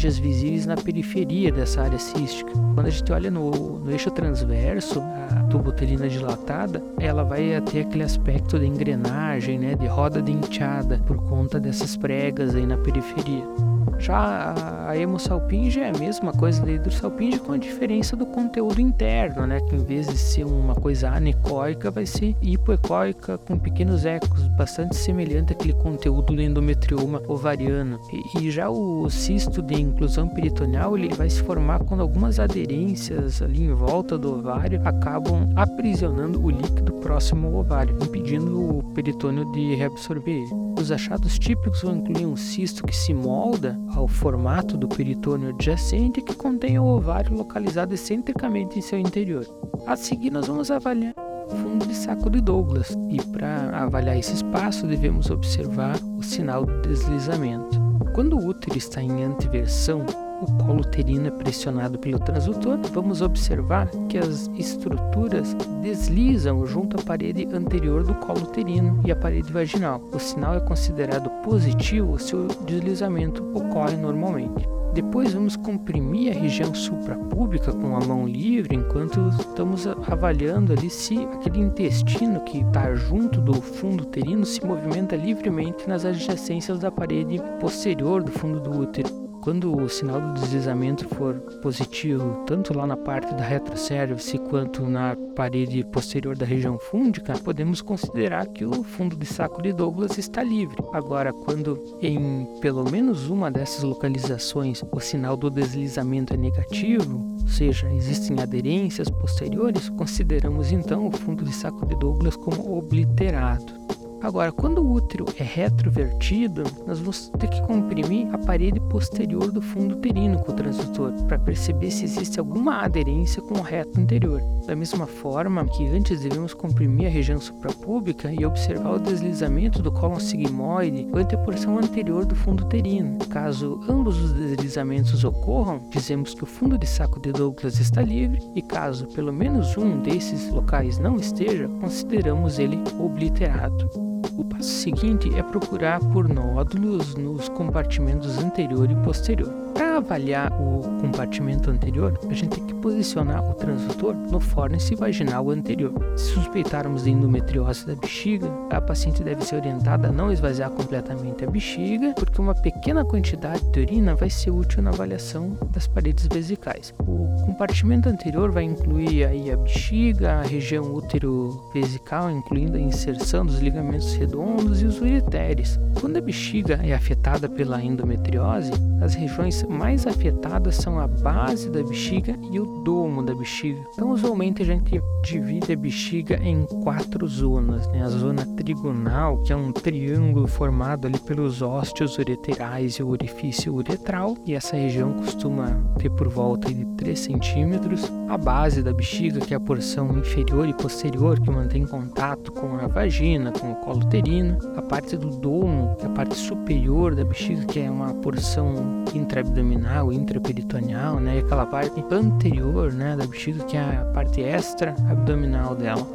as 0.08 0.18
visíveis 0.18 0.66
na 0.66 0.76
periferia 0.76 1.52
dessa 1.52 1.84
área 1.84 2.00
cística. 2.00 2.52
Quando 2.52 2.88
a 2.88 2.90
gente 2.90 3.12
olha 3.12 3.32
no, 3.32 3.52
no 3.80 3.92
eixo 3.92 4.12
transverso, 4.12 5.02
a 5.02 5.44
tuba 5.44 5.70
uterina 5.70 6.08
dilatada, 6.08 6.84
ela 7.00 7.24
vai 7.24 7.62
ter 7.62 7.82
aquele 7.82 8.04
aspecto 8.04 8.60
de 8.60 8.66
engrenagem, 8.66 9.60
né, 9.60 9.76
de 9.76 9.88
roda 9.88 10.22
denteada, 10.22 11.00
por 11.06 11.18
conta 11.18 11.60
dessas 11.60 11.96
pregas 11.96 12.56
aí 12.56 12.66
na 12.66 12.78
periferia. 12.78 13.77
Já 14.00 14.54
a 14.88 14.98
hemosalpinge 14.98 15.80
é 15.80 15.90
a 15.90 15.98
mesma 15.98 16.32
coisa 16.32 16.64
da 16.64 16.72
hidrosalpinge 16.72 17.40
com 17.40 17.54
a 17.54 17.58
diferença 17.58 18.16
do 18.16 18.26
conteúdo 18.26 18.80
interno, 18.80 19.46
né? 19.48 19.60
Que 19.62 19.76
em 19.76 19.84
vez 19.84 20.08
de 20.08 20.18
ser 20.18 20.46
uma 20.46 20.76
coisa 20.76 21.10
anecoica, 21.10 21.90
vai 21.90 22.06
ser 22.06 22.36
hipoecoica 22.42 23.38
com 23.38 23.58
pequenos 23.58 24.06
ecos, 24.06 24.48
bastante 24.50 24.96
semelhante 24.96 25.54
àquele 25.54 25.74
conteúdo 25.74 26.36
do 26.36 26.42
endometrioma 26.42 27.22
ovariano. 27.28 28.00
E, 28.36 28.46
e 28.46 28.52
já 28.52 28.70
o 28.70 29.10
cisto 29.10 29.62
de 29.62 29.82
inclusão 29.82 30.28
peritoneal, 30.28 30.98
ele 30.98 31.14
vai 31.16 31.30
se 31.30 31.42
formar 31.42 31.80
quando 31.80 32.02
algumas 32.02 32.40
aderências 32.40 33.42
ali 33.42 33.64
em 33.64 33.74
volta 33.74 34.18
do 34.18 34.40
ovário 34.40 34.82
acabam 34.86 35.50
aprisionando 35.56 36.44
o 36.44 36.50
líquido 36.50 36.94
próximo 36.94 37.48
ao 37.48 37.56
ovário, 37.56 37.98
impedindo 38.02 38.78
o 38.80 38.84
peritônio 38.94 39.52
de 39.52 39.76
reabsorver 39.76 40.32
ele. 40.32 40.67
Os 40.80 40.92
achados 40.92 41.40
típicos 41.40 41.82
vão 41.82 41.98
incluir 41.98 42.26
um 42.26 42.36
cisto 42.36 42.84
que 42.84 42.96
se 42.96 43.14
molda 43.14 43.78
ao 43.96 44.08
formato 44.08 44.78
do 44.78 44.88
peritônio 44.88 45.50
adjacente 45.50 46.22
que 46.22 46.36
contém 46.36 46.78
o 46.78 46.86
ovário 46.86 47.36
localizado 47.36 47.96
excentricamente 47.96 48.78
em 48.78 48.82
seu 48.82 49.00
interior. 49.00 49.46
A 49.88 49.96
seguir, 49.96 50.30
nós 50.32 50.46
vamos 50.46 50.70
avaliar 50.70 51.16
o 51.18 51.50
fundo 51.50 51.88
de 51.88 51.96
saco 51.96 52.30
de 52.30 52.40
Douglas 52.42 52.96
e 53.10 53.18
para 53.24 53.84
avaliar 53.84 54.18
esse 54.18 54.36
espaço 54.36 54.86
devemos 54.86 55.32
observar 55.32 55.98
o 56.18 56.22
sinal 56.22 56.66
de 56.66 56.90
deslizamento. 56.90 57.82
Quando 58.14 58.38
o 58.38 58.48
útero 58.48 58.78
está 58.78 59.02
em 59.02 59.24
anteversão, 59.24 60.06
o 60.42 60.64
colo 60.64 60.82
uterino 60.82 61.28
é 61.28 61.32
pressionado 61.32 61.98
pelo 61.98 62.20
transdutor, 62.20 62.80
vamos 62.94 63.22
observar 63.22 63.90
que 64.08 64.18
as 64.18 64.50
estruturas 64.56 65.56
deslizam 65.82 66.66
junto 66.66 67.00
à 67.00 67.04
parede 67.04 67.48
anterior 67.54 68.04
do 68.04 68.14
colo 68.16 68.44
uterino 68.44 69.02
e 69.06 69.12
à 69.12 69.16
parede 69.16 69.52
vaginal. 69.52 70.02
O 70.12 70.20
sinal 70.20 70.56
é 70.56 70.60
considerado 70.60 71.30
positivo 71.44 72.20
se 72.20 72.36
o 72.36 72.48
deslizamento 72.66 73.44
ocorre 73.54 73.98
normalmente. 73.98 74.68
Depois 74.94 75.34
vamos 75.34 75.56
comprimir 75.56 76.36
a 76.36 76.40
região 76.40 76.74
suprapúbica 76.74 77.72
com 77.72 77.96
a 77.96 78.00
mão 78.00 78.28
livre, 78.28 78.76
enquanto 78.76 79.30
estamos 79.40 79.86
avaliando 79.86 80.74
ali 80.74 80.90
se 80.90 81.20
aquele 81.20 81.60
intestino 81.60 82.40
que 82.42 82.60
está 82.60 82.96
junto 82.96 83.40
do 83.40 83.62
fundo 83.62 84.04
uterino 84.04 84.46
se 84.46 84.66
movimenta 84.66 85.16
livremente 85.16 85.88
nas 85.88 86.04
adjacências 86.04 86.80
da 86.80 86.90
parede 86.90 87.40
posterior 87.60 88.24
do 88.24 88.32
fundo 88.32 88.60
do 88.60 88.72
útero. 88.72 89.27
Quando 89.48 89.74
o 89.82 89.88
sinal 89.88 90.20
do 90.20 90.34
deslizamento 90.34 91.08
for 91.08 91.36
positivo, 91.62 92.44
tanto 92.46 92.78
lá 92.78 92.86
na 92.86 92.98
parte 92.98 93.34
da 93.34 93.46
retrocervice 93.46 94.38
quanto 94.38 94.86
na 94.86 95.16
parede 95.38 95.86
posterior 95.86 96.36
da 96.36 96.46
região 96.46 96.78
fúndica, 96.78 97.32
podemos 97.40 97.82
considerar 97.82 98.46
que 98.48 98.66
o 98.66 98.84
fundo 98.84 99.16
de 99.16 99.26
saco 99.26 99.62
de 99.62 99.72
Douglas 99.72 100.18
está 100.18 100.44
livre. 100.44 100.76
Agora, 100.92 101.32
quando 101.32 101.82
em 102.02 102.46
pelo 102.60 102.92
menos 102.92 103.30
uma 103.30 103.50
dessas 103.50 103.84
localizações 103.84 104.84
o 104.92 105.00
sinal 105.00 105.38
do 105.38 105.50
deslizamento 105.50 106.34
é 106.34 106.38
negativo, 106.38 107.18
ou 107.42 107.48
seja, 107.48 107.90
existem 107.94 108.42
aderências 108.42 109.10
posteriores, 109.10 109.88
consideramos 109.92 110.74
então 110.74 111.08
o 111.08 111.12
fundo 111.14 111.46
de 111.46 111.54
saco 111.54 111.86
de 111.86 111.96
Douglas 111.96 112.36
como 112.36 112.78
obliterado. 112.78 113.87
Agora, 114.22 114.52
quando 114.52 114.80
o 114.80 114.92
útero 114.94 115.26
é 115.38 115.44
retrovertido, 115.44 116.64
nós 116.88 117.00
vamos 117.00 117.30
ter 117.38 117.48
que 117.48 117.62
comprimir 117.68 118.28
a 118.34 118.38
parede 118.38 118.80
posterior 118.80 119.52
do 119.52 119.62
fundo 119.62 119.96
uterino 119.96 120.40
com 120.40 120.52
o 120.52 120.56
transdutor 120.56 121.14
para 121.28 121.38
perceber 121.38 121.92
se 121.92 122.06
existe 122.06 122.40
alguma 122.40 122.84
aderência 122.84 123.42
com 123.44 123.60
o 123.60 123.62
reto 123.62 124.00
anterior. 124.00 124.42
Da 124.66 124.76
mesma 124.76 125.06
forma 125.06 125.66
que 125.66 125.88
antes 125.88 126.22
devemos 126.22 126.54
comprimir 126.54 127.08
a 127.08 127.12
região 127.12 127.40
suprapúbica 127.40 128.34
e 128.34 128.44
observar 128.44 128.96
o 128.96 129.00
deslizamento 129.00 129.82
do 129.82 129.92
cólon 129.92 130.20
sigmoide 130.20 131.08
ante 131.14 131.36
a 131.36 131.38
porção 131.38 131.78
anterior 131.78 132.26
do 132.26 132.36
fundo 132.36 132.66
uterino. 132.66 133.20
Caso 133.30 133.80
ambos 133.88 134.20
os 134.22 134.34
deslizamentos 134.34 135.24
ocorram, 135.24 135.88
dizemos 135.90 136.34
que 136.34 136.44
o 136.44 136.48
fundo 136.48 136.78
de 136.78 136.88
saco 136.88 137.20
de 137.20 137.32
Douglas 137.32 137.80
está 137.80 138.02
livre 138.02 138.42
e 138.56 138.62
caso 138.62 139.08
pelo 139.14 139.32
menos 139.32 139.78
um 139.78 140.02
desses 140.02 140.50
locais 140.50 140.98
não 140.98 141.18
esteja, 141.18 141.70
consideramos 141.80 142.58
ele 142.58 142.80
obliterado. 143.00 144.17
O 144.38 144.46
passo 144.46 144.70
seguinte 144.70 145.34
é 145.34 145.42
procurar 145.42 146.00
por 146.12 146.30
nódulos 146.30 147.16
nos 147.16 147.50
compartimentos 147.50 148.38
anterior 148.38 148.88
e 148.88 148.96
posterior. 148.98 149.67
Para 149.78 149.98
avaliar 149.98 150.52
o 150.60 150.82
compartimento 151.00 151.70
anterior, 151.70 152.20
a 152.28 152.34
gente 152.34 152.50
tem 152.50 152.66
que 152.66 152.74
posicionar 152.74 153.48
o 153.48 153.54
transdutor 153.54 154.16
no 154.16 154.40
fórnice 154.40 154.96
vaginal 154.96 155.52
anterior. 155.52 155.94
Se 156.18 156.32
suspeitarmos 156.32 157.04
de 157.04 157.12
endometriose 157.12 157.86
da 157.86 157.94
bexiga, 157.94 158.52
a 158.72 158.82
paciente 158.82 159.22
deve 159.22 159.46
ser 159.46 159.58
orientada 159.58 160.08
a 160.08 160.12
não 160.12 160.32
esvaziar 160.32 160.72
completamente 160.72 161.46
a 161.46 161.52
bexiga, 161.52 162.16
porque 162.16 162.42
uma 162.42 162.56
pequena 162.56 163.06
quantidade 163.06 163.64
de 163.70 163.80
urina 163.80 164.16
vai 164.16 164.32
ser 164.32 164.50
útil 164.50 164.82
na 164.82 164.90
avaliação 164.90 165.56
das 165.72 165.86
paredes 165.86 166.26
vesicais. 166.26 166.92
O 167.00 167.46
compartimento 167.46 168.10
anterior 168.10 168.50
vai 168.50 168.64
incluir 168.64 169.26
aí 169.26 169.52
a 169.52 169.58
bexiga, 169.58 170.40
a 170.40 170.42
região 170.42 170.92
útero-vesical, 170.92 172.32
incluindo 172.32 172.78
a 172.78 172.82
inserção 172.82 173.46
dos 173.46 173.60
ligamentos 173.60 174.16
redondos 174.16 174.82
e 174.82 174.86
os 174.86 175.00
ureteres. 175.00 175.80
Quando 176.02 176.18
a 176.18 176.22
bexiga 176.22 176.80
é 176.84 176.94
afetada 176.94 177.48
pela 177.48 177.80
endometriose, 177.80 178.72
as 179.02 179.14
regiões 179.14 179.67
mais 179.70 180.08
afetadas 180.08 180.76
são 180.76 181.00
a 181.00 181.08
base 181.08 181.70
da 181.70 181.84
bexiga 181.84 182.38
e 182.52 182.60
o 182.60 182.66
domo 182.84 183.24
da 183.24 183.34
bexiga. 183.34 183.80
Então, 183.94 184.12
usualmente 184.12 184.62
a 184.62 184.66
gente 184.66 185.02
divide 185.24 185.74
a 185.74 185.76
bexiga 185.76 186.38
em 186.42 186.66
quatro 186.84 187.28
zonas, 187.28 187.88
né? 187.88 188.04
A 188.04 188.10
zona 188.10 188.46
trigonal, 188.56 189.42
que 189.44 189.52
é 189.52 189.56
um 189.56 189.72
triângulo 189.72 190.48
formado 190.48 191.08
ali 191.08 191.20
pelos 191.20 191.62
ósteos 191.62 192.18
ureterais 192.18 192.96
e 192.96 193.04
o 193.04 193.10
orifício 193.10 193.74
uretral, 193.74 194.36
e 194.46 194.54
essa 194.54 194.76
região 194.76 195.14
costuma 195.14 195.68
ter 195.98 196.10
por 196.10 196.28
volta 196.28 196.74
de 196.74 196.86
3 196.98 197.20
centímetros. 197.20 198.12
A 198.30 198.38
base 198.38 198.82
da 198.82 198.94
bexiga, 198.94 199.40
que 199.40 199.54
é 199.54 199.58
a 199.58 199.60
porção 199.60 200.18
inferior 200.18 200.68
e 200.68 200.74
posterior 200.74 201.40
que 201.40 201.50
mantém 201.50 201.86
contato 201.86 202.52
com 202.52 202.76
a 202.78 202.88
vagina, 202.88 203.52
com 203.52 203.72
o 203.72 203.76
colo 203.76 204.06
uterino. 204.06 204.58
A 204.76 204.82
parte 204.82 205.18
do 205.18 205.30
domo, 205.30 205.96
que 205.96 206.06
é 206.06 206.08
a 206.08 206.12
parte 206.12 206.36
superior 206.36 207.16
da 207.16 207.24
bexiga, 207.24 207.66
que 207.66 207.80
é 207.80 207.90
uma 207.90 208.14
porção 208.16 209.04
intraabdominal, 209.48 210.12
intraperitoneal, 210.12 211.20
né? 211.20 211.38
E 211.38 211.40
aquela 211.40 211.66
parte 211.66 212.04
anterior, 212.12 212.92
né, 212.92 213.16
da 213.16 213.26
bexiga, 213.26 213.64
que 213.66 213.78
é 213.78 213.80
a 213.80 214.06
parte 214.14 214.42
extra 214.42 214.96
abdominal 215.10 215.76
dela. 215.76 216.06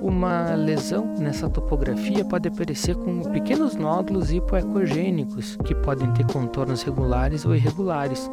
Uma 0.00 0.54
lesão 0.54 1.14
nessa 1.18 1.48
topografia 1.50 2.24
pode 2.24 2.48
aparecer 2.48 2.96
com 2.96 3.20
pequenos 3.30 3.76
nódulos 3.76 4.32
hipoecogênicos, 4.32 5.56
que 5.56 5.74
podem 5.74 6.10
ter 6.14 6.24
contornos 6.26 6.82
regulares 6.82 7.44
ou 7.44 7.54
irregulares. 7.54 8.30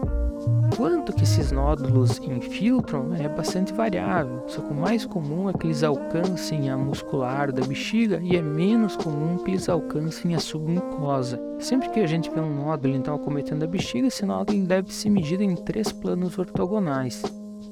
Quanto 0.78 1.12
que 1.12 1.24
esses 1.24 1.52
nódulos 1.52 2.20
infiltram 2.20 3.14
é 3.16 3.28
bastante 3.28 3.74
variável, 3.74 4.44
só 4.48 4.62
que 4.62 4.72
o 4.72 4.76
mais 4.76 5.06
comum 5.06 5.50
é 5.50 5.54
que 5.54 5.68
eles 5.68 5.84
alcancem 5.84 6.70
a 6.70 6.78
muscular 6.78 7.52
da 7.52 7.66
bexiga 7.66 8.20
e 8.24 8.38
é 8.38 8.42
menos 8.42 8.96
comum 8.96 9.38
que 9.38 9.52
eles 9.52 9.68
alcancem 9.68 10.36
a 10.36 10.40
submucosa. 10.40 11.38
Sempre 11.60 11.90
que 11.90 12.00
a 12.00 12.08
gente 12.08 12.30
vê 12.30 12.40
um 12.40 12.64
nódulo 12.64 12.96
então 12.96 13.16
acometendo 13.16 13.64
a 13.64 13.68
bexiga, 13.68 14.08
esse 14.08 14.26
nódulo 14.26 14.66
deve 14.66 14.94
ser 14.94 15.10
medido 15.10 15.44
em 15.44 15.56
três 15.56 15.92
planos 15.92 16.38
ortogonais. 16.38 17.24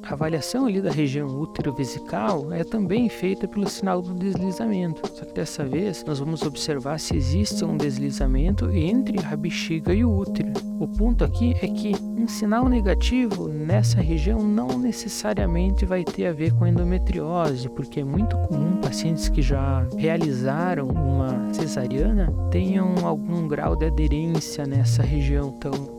A 0.04 0.14
avaliação 0.14 0.66
ali 0.66 0.82
da 0.82 0.92
região 0.92 1.28
útero-vesical 1.28 2.54
é 2.54 2.64
também 2.64 3.10
feita 3.10 3.48
pelo 3.48 3.68
sinal 3.68 4.02
do 4.02 4.14
deslizamento, 4.14 5.02
só 5.14 5.26
que 5.26 5.34
dessa 5.34 5.66
vez 5.66 6.04
nós 6.06 6.20
vamos 6.20 6.44
observar 6.44 7.00
se 7.00 7.16
existe 7.16 7.66
um 7.66 7.76
deslizamento 7.76 8.70
entre 8.72 9.18
a 9.26 9.36
bexiga 9.36 9.94
e 9.94 10.06
o 10.06 10.16
útero. 10.16 10.54
O 10.80 10.88
ponto 10.88 11.24
aqui 11.24 11.56
é 11.62 11.68
que 11.68 11.94
um 12.18 12.28
sinal 12.28 12.68
negativo 12.68 13.48
nessa 13.48 14.02
região 14.02 14.40
não 14.40 14.78
necessariamente 14.78 15.86
vai 15.86 16.04
ter 16.04 16.28
a 16.28 16.34
ver 16.34 16.54
com 16.54 16.68
endometriose, 16.68 17.70
porque 17.70 18.02
é 18.02 18.04
muito 18.04 18.38
comum 18.48 18.78
pacientes 18.78 19.30
que 19.30 19.42
já 19.42 19.88
realizaram 19.98 20.88
uma 20.88 21.54
cesariana 21.54 22.32
tenham 22.52 22.96
algum 23.04 23.48
grau 23.48 23.76
de 23.76 23.86
aderência 23.86 24.66
nessa 24.66 25.04
região. 25.04 25.54
Então, 25.58 25.95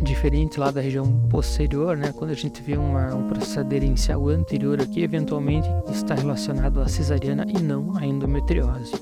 diferente 0.00 0.58
lá 0.58 0.70
da 0.70 0.80
região 0.80 1.06
posterior, 1.28 1.96
né? 1.96 2.12
Quando 2.12 2.30
a 2.30 2.34
gente 2.34 2.62
vê 2.62 2.76
uma, 2.76 3.14
um 3.14 3.28
processo 3.28 3.60
aderencial 3.60 4.28
anterior 4.28 4.80
aqui, 4.80 5.02
eventualmente 5.02 5.68
está 5.90 6.14
relacionado 6.14 6.80
à 6.80 6.88
cesariana 6.88 7.44
e 7.48 7.62
não 7.62 7.96
à 7.96 8.04
endometriose. 8.04 8.92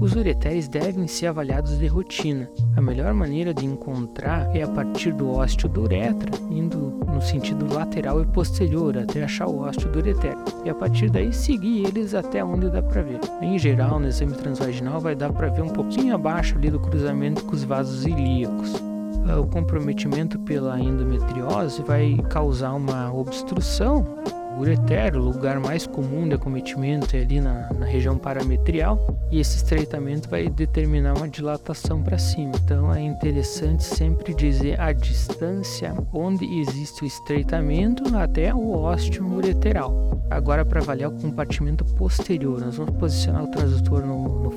Os 0.00 0.14
ureteres 0.14 0.66
devem 0.66 1.06
ser 1.06 1.26
avaliados 1.26 1.78
de 1.78 1.86
rotina. 1.86 2.50
A 2.74 2.80
melhor 2.80 3.12
maneira 3.12 3.52
de 3.52 3.66
encontrar 3.66 4.54
é 4.56 4.62
a 4.62 4.68
partir 4.68 5.12
do 5.12 5.30
ósteo 5.30 5.68
do 5.68 5.82
uretra, 5.82 6.30
indo 6.50 6.98
no 7.06 7.20
sentido 7.20 7.72
lateral 7.72 8.22
e 8.22 8.26
posterior 8.26 8.96
até 8.96 9.22
achar 9.22 9.46
o 9.46 9.58
ósteo 9.58 9.92
do 9.92 9.98
ureter. 9.98 10.34
E 10.64 10.70
a 10.70 10.74
partir 10.74 11.10
daí 11.10 11.34
seguir 11.34 11.86
eles 11.86 12.14
até 12.14 12.42
onde 12.42 12.70
dá 12.70 12.82
para 12.82 13.02
ver. 13.02 13.20
Em 13.42 13.58
geral, 13.58 14.00
no 14.00 14.08
exame 14.08 14.32
transvaginal 14.32 15.00
vai 15.00 15.14
dar 15.14 15.34
para 15.34 15.48
ver 15.48 15.62
um 15.62 15.68
pouquinho 15.68 16.14
abaixo 16.14 16.56
ali 16.56 16.70
do 16.70 16.80
cruzamento 16.80 17.44
com 17.44 17.54
os 17.54 17.62
vasos 17.62 18.06
ilíacos. 18.06 18.89
O 19.38 19.46
comprometimento 19.46 20.38
pela 20.40 20.78
endometriose 20.80 21.82
vai 21.82 22.16
causar 22.28 22.72
uma 22.74 23.12
obstrução 23.12 24.04
ureter, 24.60 25.16
o 25.16 25.18
lugar 25.18 25.58
mais 25.58 25.86
comum 25.86 26.28
de 26.28 26.34
acometimento 26.34 27.16
é 27.16 27.20
ali 27.20 27.40
na, 27.40 27.72
na, 27.72 27.86
região 27.86 28.16
parametrial, 28.18 28.98
e 29.30 29.40
esse 29.40 29.56
estreitamento 29.56 30.28
vai 30.28 30.48
determinar 30.48 31.16
uma 31.16 31.28
dilatação 31.28 32.02
para 32.02 32.18
cima. 32.18 32.52
Então 32.64 32.92
é 32.92 33.00
interessante 33.00 33.82
sempre 33.82 34.34
dizer 34.34 34.80
a 34.80 34.92
distância 34.92 35.94
onde 36.12 36.44
existe 36.60 37.02
o 37.02 37.06
estreitamento 37.06 38.16
até 38.16 38.54
o 38.54 38.72
ósteo 38.72 39.26
ureteral. 39.26 40.20
Agora, 40.30 40.64
para 40.64 40.80
avaliar 40.80 41.10
o 41.10 41.20
compartimento 41.20 41.84
posterior, 41.96 42.60
nós 42.60 42.76
vamos 42.76 42.96
posicionar 42.96 43.44
o 43.44 43.50
transdutor 43.50 44.06
no, 44.06 44.44
no 44.44 44.50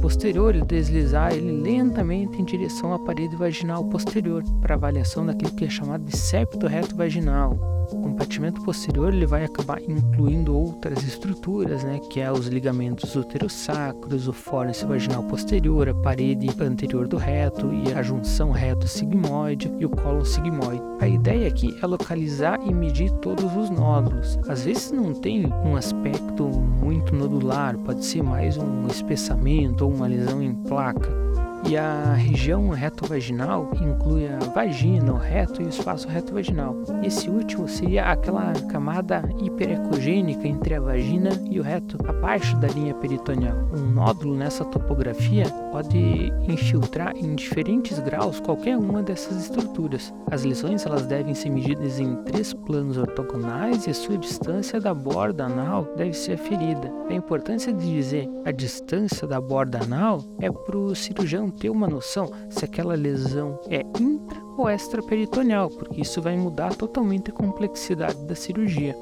posterior 0.00 0.54
e 0.54 0.62
deslizar 0.62 1.32
ele 1.32 1.60
lentamente 1.60 2.40
em 2.40 2.44
direção 2.44 2.94
à 2.94 2.98
parede 2.98 3.36
vaginal 3.36 3.84
posterior, 3.84 4.42
para 4.60 4.74
avaliação 4.74 5.26
daquilo 5.26 5.52
que 5.52 5.64
é 5.64 5.68
chamado 5.68 6.04
de 6.04 6.16
septo 6.16 6.66
reto 6.66 6.96
vaginal 6.96 7.78
o 7.92 8.02
compartimento 8.02 8.62
posterior 8.62 9.12
ele 9.12 9.26
vai 9.26 9.44
acabar 9.48 9.80
incluindo 9.82 10.56
outras 10.56 11.02
estruturas, 11.02 11.82
né, 11.84 11.98
que 12.10 12.20
é 12.20 12.30
os 12.30 12.46
ligamentos 12.46 13.14
uterossacros, 13.16 14.28
o 14.28 14.32
fórnix 14.32 14.82
vaginal 14.82 15.22
posterior, 15.24 15.88
a 15.88 15.94
parede 15.94 16.48
anterior 16.60 17.08
do 17.08 17.16
reto 17.16 17.70
e 17.72 17.92
a 17.92 18.02
junção 18.02 18.50
reto-sigmoide 18.50 19.72
e 19.78 19.84
o 19.84 19.90
colo 19.90 20.24
sigmoide. 20.24 20.82
A 21.00 21.08
ideia 21.08 21.48
aqui 21.48 21.76
é 21.82 21.86
localizar 21.86 22.58
e 22.66 22.72
medir 22.72 23.10
todos 23.20 23.56
os 23.56 23.70
nódulos. 23.70 24.38
Às 24.48 24.64
vezes 24.64 24.92
não 24.92 25.14
tem 25.14 25.46
um 25.64 25.76
aspecto 25.76 26.44
muito 26.48 27.14
nodular, 27.14 27.76
pode 27.78 28.04
ser 28.04 28.22
mais 28.22 28.56
um 28.56 28.86
espessamento 28.86 29.84
ou 29.84 29.92
uma 29.92 30.06
lesão 30.06 30.42
em 30.42 30.54
placa. 30.54 31.27
E 31.66 31.76
a 31.76 32.14
região 32.14 32.68
reto-vaginal 32.70 33.70
inclui 33.74 34.26
a 34.28 34.38
vagina, 34.54 35.12
o 35.12 35.16
reto 35.16 35.60
e 35.60 35.66
o 35.66 35.68
espaço 35.68 36.08
reto-vaginal. 36.08 36.76
Esse 37.02 37.28
último 37.28 37.68
seria 37.68 38.06
aquela 38.06 38.52
camada 38.70 39.22
hiperecogênica 39.42 40.46
entre 40.46 40.74
a 40.74 40.80
vagina 40.80 41.30
e 41.50 41.58
o 41.58 41.62
reto, 41.62 41.98
abaixo 42.08 42.56
da 42.58 42.68
linha 42.68 42.94
peritoneal. 42.94 43.56
Um 43.76 43.90
nódulo 43.92 44.34
nessa 44.36 44.64
topografia 44.64 45.44
pode 45.72 46.32
infiltrar 46.48 47.14
em 47.16 47.34
diferentes 47.34 47.98
graus 47.98 48.40
qualquer 48.40 48.76
uma 48.76 49.02
dessas 49.02 49.36
estruturas. 49.44 50.14
As 50.30 50.44
lesões 50.44 50.86
elas 50.86 51.06
devem 51.06 51.34
ser 51.34 51.50
medidas 51.50 51.98
em 51.98 52.14
três 52.22 52.52
planos 52.52 52.96
ortogonais 52.96 53.86
e 53.86 53.90
a 53.90 53.94
sua 53.94 54.16
distância 54.16 54.80
da 54.80 54.94
borda 54.94 55.44
anal 55.44 55.86
deve 55.96 56.14
ser 56.14 56.34
aferida. 56.34 56.90
A 57.10 57.14
importância 57.14 57.72
de 57.72 57.84
dizer 57.84 58.28
a 58.44 58.50
distância 58.50 59.26
da 59.26 59.40
borda 59.40 59.82
anal 59.82 60.22
é 60.40 60.50
para 60.50 60.78
o 60.78 60.94
cirurgião 60.94 61.47
ter 61.50 61.70
uma 61.70 61.88
noção 61.88 62.30
se 62.50 62.64
aquela 62.64 62.94
lesão 62.94 63.58
é 63.68 63.84
intra 64.00 64.40
ou 64.56 64.68
extraperitoneal, 64.68 65.70
porque 65.70 66.00
isso 66.00 66.20
vai 66.20 66.36
mudar 66.36 66.74
totalmente 66.74 67.30
a 67.30 67.34
complexidade 67.34 68.24
da 68.24 68.34
cirurgia. 68.34 68.96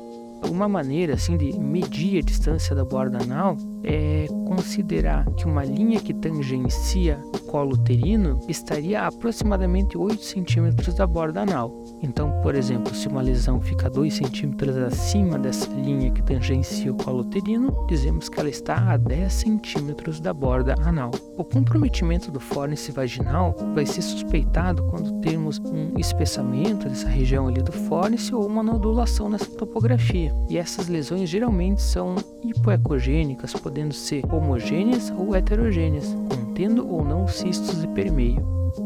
Uma 0.51 0.69
maneira 0.69 1.15
assim 1.15 1.37
de 1.37 1.59
medir 1.59 2.19
a 2.19 2.23
distância 2.23 2.75
da 2.75 2.85
borda 2.85 3.23
anal 3.23 3.57
é 3.83 4.27
considerar 4.47 5.25
que 5.37 5.47
uma 5.47 5.65
linha 5.65 6.01
que 6.01 6.15
tangencia 6.15 7.21
o 7.35 7.39
colo 7.47 7.75
uterino 7.75 8.41
estaria 8.49 9.03
a 9.03 9.07
aproximadamente 9.09 9.99
8 9.99 10.23
centímetros 10.23 10.95
da 10.95 11.07
borda 11.07 11.43
anal. 11.43 11.85
Então, 12.03 12.31
por 12.43 12.55
exemplo, 12.55 12.95
se 12.95 13.09
uma 13.09 13.23
lesão 13.23 13.61
fica 13.61 13.91
2 13.91 14.15
centímetros 14.15 14.77
acima 14.77 15.39
dessa 15.39 15.71
linha 15.73 16.11
que 16.11 16.23
tangencia 16.23 16.93
o 16.93 16.97
colo 16.97 17.21
uterino, 17.21 17.87
dizemos 17.89 18.29
que 18.29 18.39
ela 18.39 18.49
está 18.49 18.93
a 18.93 18.97
10 18.97 19.33
centímetros 19.33 20.21
da 20.21 20.33
borda 20.33 20.75
anal. 20.83 21.11
O 21.37 21.45
comprometimento 21.45 22.31
do 22.31 22.41
fórnix 22.41 22.89
vaginal 22.89 23.55
vai 23.75 23.85
ser 23.85 24.03
suspeitado 24.03 24.83
quando 24.85 25.21
temos 25.21 25.59
um 25.59 25.99
espessamento 25.99 26.89
dessa 26.89 27.09
região 27.09 27.49
ali 27.49 27.63
do 27.63 27.73
fórnix 27.73 28.33
ou 28.33 28.47
uma 28.47 28.63
nodulação 28.63 29.29
nessa 29.29 29.51
topografia. 29.51 30.35
E 30.49 30.57
essas 30.57 30.89
lesões 30.89 31.29
geralmente 31.29 31.83
são 31.83 32.15
hipoecogênicas, 32.43 33.53
podendo 33.67 33.93
ser 33.93 34.23
homogêneas 34.33 35.13
ou 35.19 35.35
heterogêneas, 35.35 36.17
contendo 36.29 36.89
ou 36.89 37.05
não 37.05 37.27
cistos 37.27 37.81
de 37.81 37.89
permeio. 37.89 38.41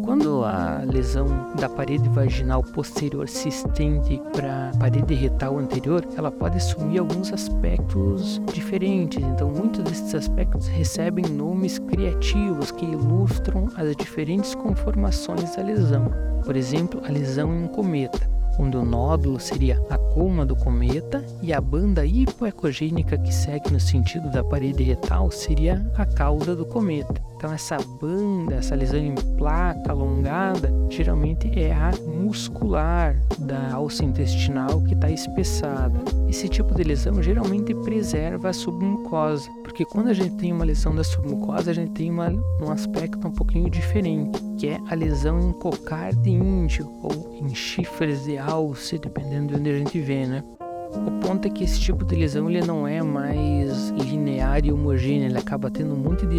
Quando 0.07 0.43
a 0.43 0.83
lesão 0.91 1.27
da 1.61 1.69
parede 1.69 2.09
vaginal 2.09 2.63
posterior 2.63 3.29
se 3.29 3.49
estende 3.51 4.19
para 4.33 4.71
a 4.71 4.79
parede 4.79 5.13
retal 5.13 5.59
anterior, 5.59 6.03
ela 6.17 6.33
pode 6.33 6.57
assumir 6.57 6.99
alguns 6.99 7.31
aspectos 7.31 8.41
diferentes. 8.55 9.23
Então, 9.23 9.51
muitos 9.51 9.85
desses 9.85 10.15
aspectos 10.15 10.67
recebem 10.67 11.27
nomes 11.27 11.79
criativos 11.79 12.71
que 12.71 12.87
ilustram 12.87 13.69
as 13.77 13.95
diferentes 13.95 14.55
conformações 14.55 15.57
da 15.57 15.63
lesão. 15.63 16.11
Por 16.43 16.57
exemplo, 16.57 17.03
a 17.05 17.13
lesão 17.13 17.53
em 17.53 17.65
um 17.65 17.69
cometa 17.69 18.40
onde 18.59 18.77
o 18.77 18.85
nódulo 18.85 19.39
seria 19.39 19.81
a 19.89 19.97
coma 19.97 20.45
do 20.45 20.57
cometa 20.57 21.25
e 21.43 21.53
a 21.53 21.61
banda 21.61 22.05
hipoecogênica 22.05 23.17
que 23.19 23.33
segue 23.33 23.71
no 23.71 23.81
sentido 23.81 24.31
da 24.31 24.43
parede 24.43 24.83
retal 24.83 25.31
seria 25.31 25.85
a 25.97 26.05
cauda 26.05 26.55
do 26.55 26.67
cometa. 26.67 27.30
Então 27.41 27.55
essa 27.55 27.79
banda, 27.99 28.57
essa 28.57 28.75
lesão 28.75 29.01
em 29.01 29.15
placa 29.39 29.93
alongada, 29.93 30.71
geralmente 30.91 31.51
é 31.59 31.73
a 31.73 31.91
muscular 32.07 33.17
da 33.39 33.73
alça 33.73 34.05
intestinal 34.05 34.83
que 34.83 34.93
está 34.93 35.11
espessada. 35.11 35.99
Esse 36.29 36.51
tipo 36.51 36.75
de 36.75 36.85
lesão 36.85 37.23
geralmente 37.23 37.75
preserva 37.77 38.51
a 38.51 38.53
submucosa, 38.53 39.51
porque 39.65 39.87
quando 39.87 40.09
a 40.09 40.13
gente 40.13 40.37
tem 40.37 40.53
uma 40.53 40.67
lesão 40.67 40.95
da 40.95 41.03
submucosa, 41.03 41.71
a 41.71 41.75
gente 41.75 41.93
tem 41.93 42.11
uma, 42.11 42.29
um 42.61 42.71
aspecto 42.71 43.27
um 43.27 43.33
pouquinho 43.33 43.71
diferente, 43.71 44.39
que 44.59 44.69
é 44.69 44.79
a 44.91 44.95
lesão 44.95 45.41
em 45.41 45.53
cocar 45.53 46.15
de 46.15 46.29
índio 46.29 46.93
ou 47.03 47.39
em 47.41 47.55
chifres 47.55 48.25
de 48.25 48.37
alce, 48.37 48.99
dependendo 48.99 49.55
de 49.55 49.61
onde 49.61 49.71
a 49.71 49.79
gente 49.79 49.99
vê, 49.99 50.27
né? 50.27 50.45
O 50.93 51.27
ponto 51.27 51.47
é 51.47 51.51
que 51.51 51.65
esse 51.65 51.81
tipo 51.81 52.05
de 52.05 52.17
lesão 52.17 52.51
ele 52.51 52.67
não 52.67 52.87
é 52.87 53.01
mais 53.01 53.91
linear 53.91 54.63
e 54.65 54.73
homogêneo, 54.73 55.27
ele 55.27 55.39
acaba 55.39 55.71
tendo 55.71 55.95
um 55.95 55.97
monte 55.97 56.27
de 56.27 56.37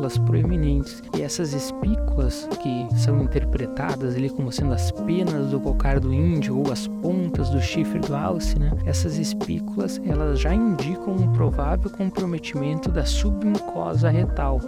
espículas 0.00 0.18
proeminentes. 0.18 1.02
E 1.16 1.22
essas 1.22 1.52
espículas 1.52 2.48
que 2.62 2.88
são 2.98 3.22
interpretadas 3.22 4.14
ali 4.16 4.30
como 4.30 4.50
sendo 4.50 4.72
as 4.72 4.90
penas 4.92 5.50
do 5.50 5.60
cocar 5.60 6.00
do 6.00 6.12
índio 6.12 6.58
ou 6.58 6.72
as 6.72 6.86
pontas 6.86 7.50
do 7.50 7.60
chifre 7.60 8.00
do 8.00 8.14
alce, 8.14 8.58
né? 8.58 8.72
Essas 8.86 9.18
espículas 9.18 10.00
elas 10.06 10.40
já 10.40 10.54
indicam 10.54 11.14
um 11.14 11.32
provável 11.32 11.90
comprometimento 11.90 12.90
da 12.90 13.04
submucosa 13.04 14.08
retal. 14.08 14.60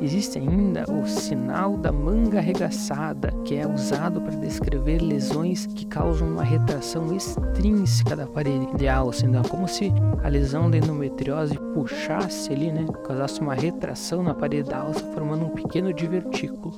Existe 0.00 0.38
ainda 0.38 0.84
o 0.90 1.06
sinal 1.06 1.76
da 1.76 1.90
manga 1.90 2.38
arregaçada, 2.38 3.32
que 3.44 3.54
é 3.54 3.66
usado 3.66 4.20
para 4.20 4.36
descrever 4.36 5.00
lesões 5.00 5.66
que 5.66 5.86
causam 5.86 6.28
uma 6.28 6.44
retração 6.44 7.14
extrínseca 7.14 8.14
da 8.14 8.26
parede. 8.26 8.66
De 8.76 8.88
alça, 8.88 9.24
então, 9.24 9.42
como 9.42 9.66
se 9.66 9.92
a 10.22 10.28
lesão 10.28 10.70
da 10.70 10.76
endometriose 10.76 11.58
puxasse 11.72 12.52
ali, 12.52 12.70
né, 12.70 12.84
causasse 13.04 13.40
uma 13.40 13.54
retração 13.54 14.22
na 14.22 14.34
parede 14.34 14.68
da 14.68 14.80
alça, 14.80 15.00
formando 15.14 15.46
um 15.46 15.50
pequeno 15.50 15.92
divertículo. 15.92 16.72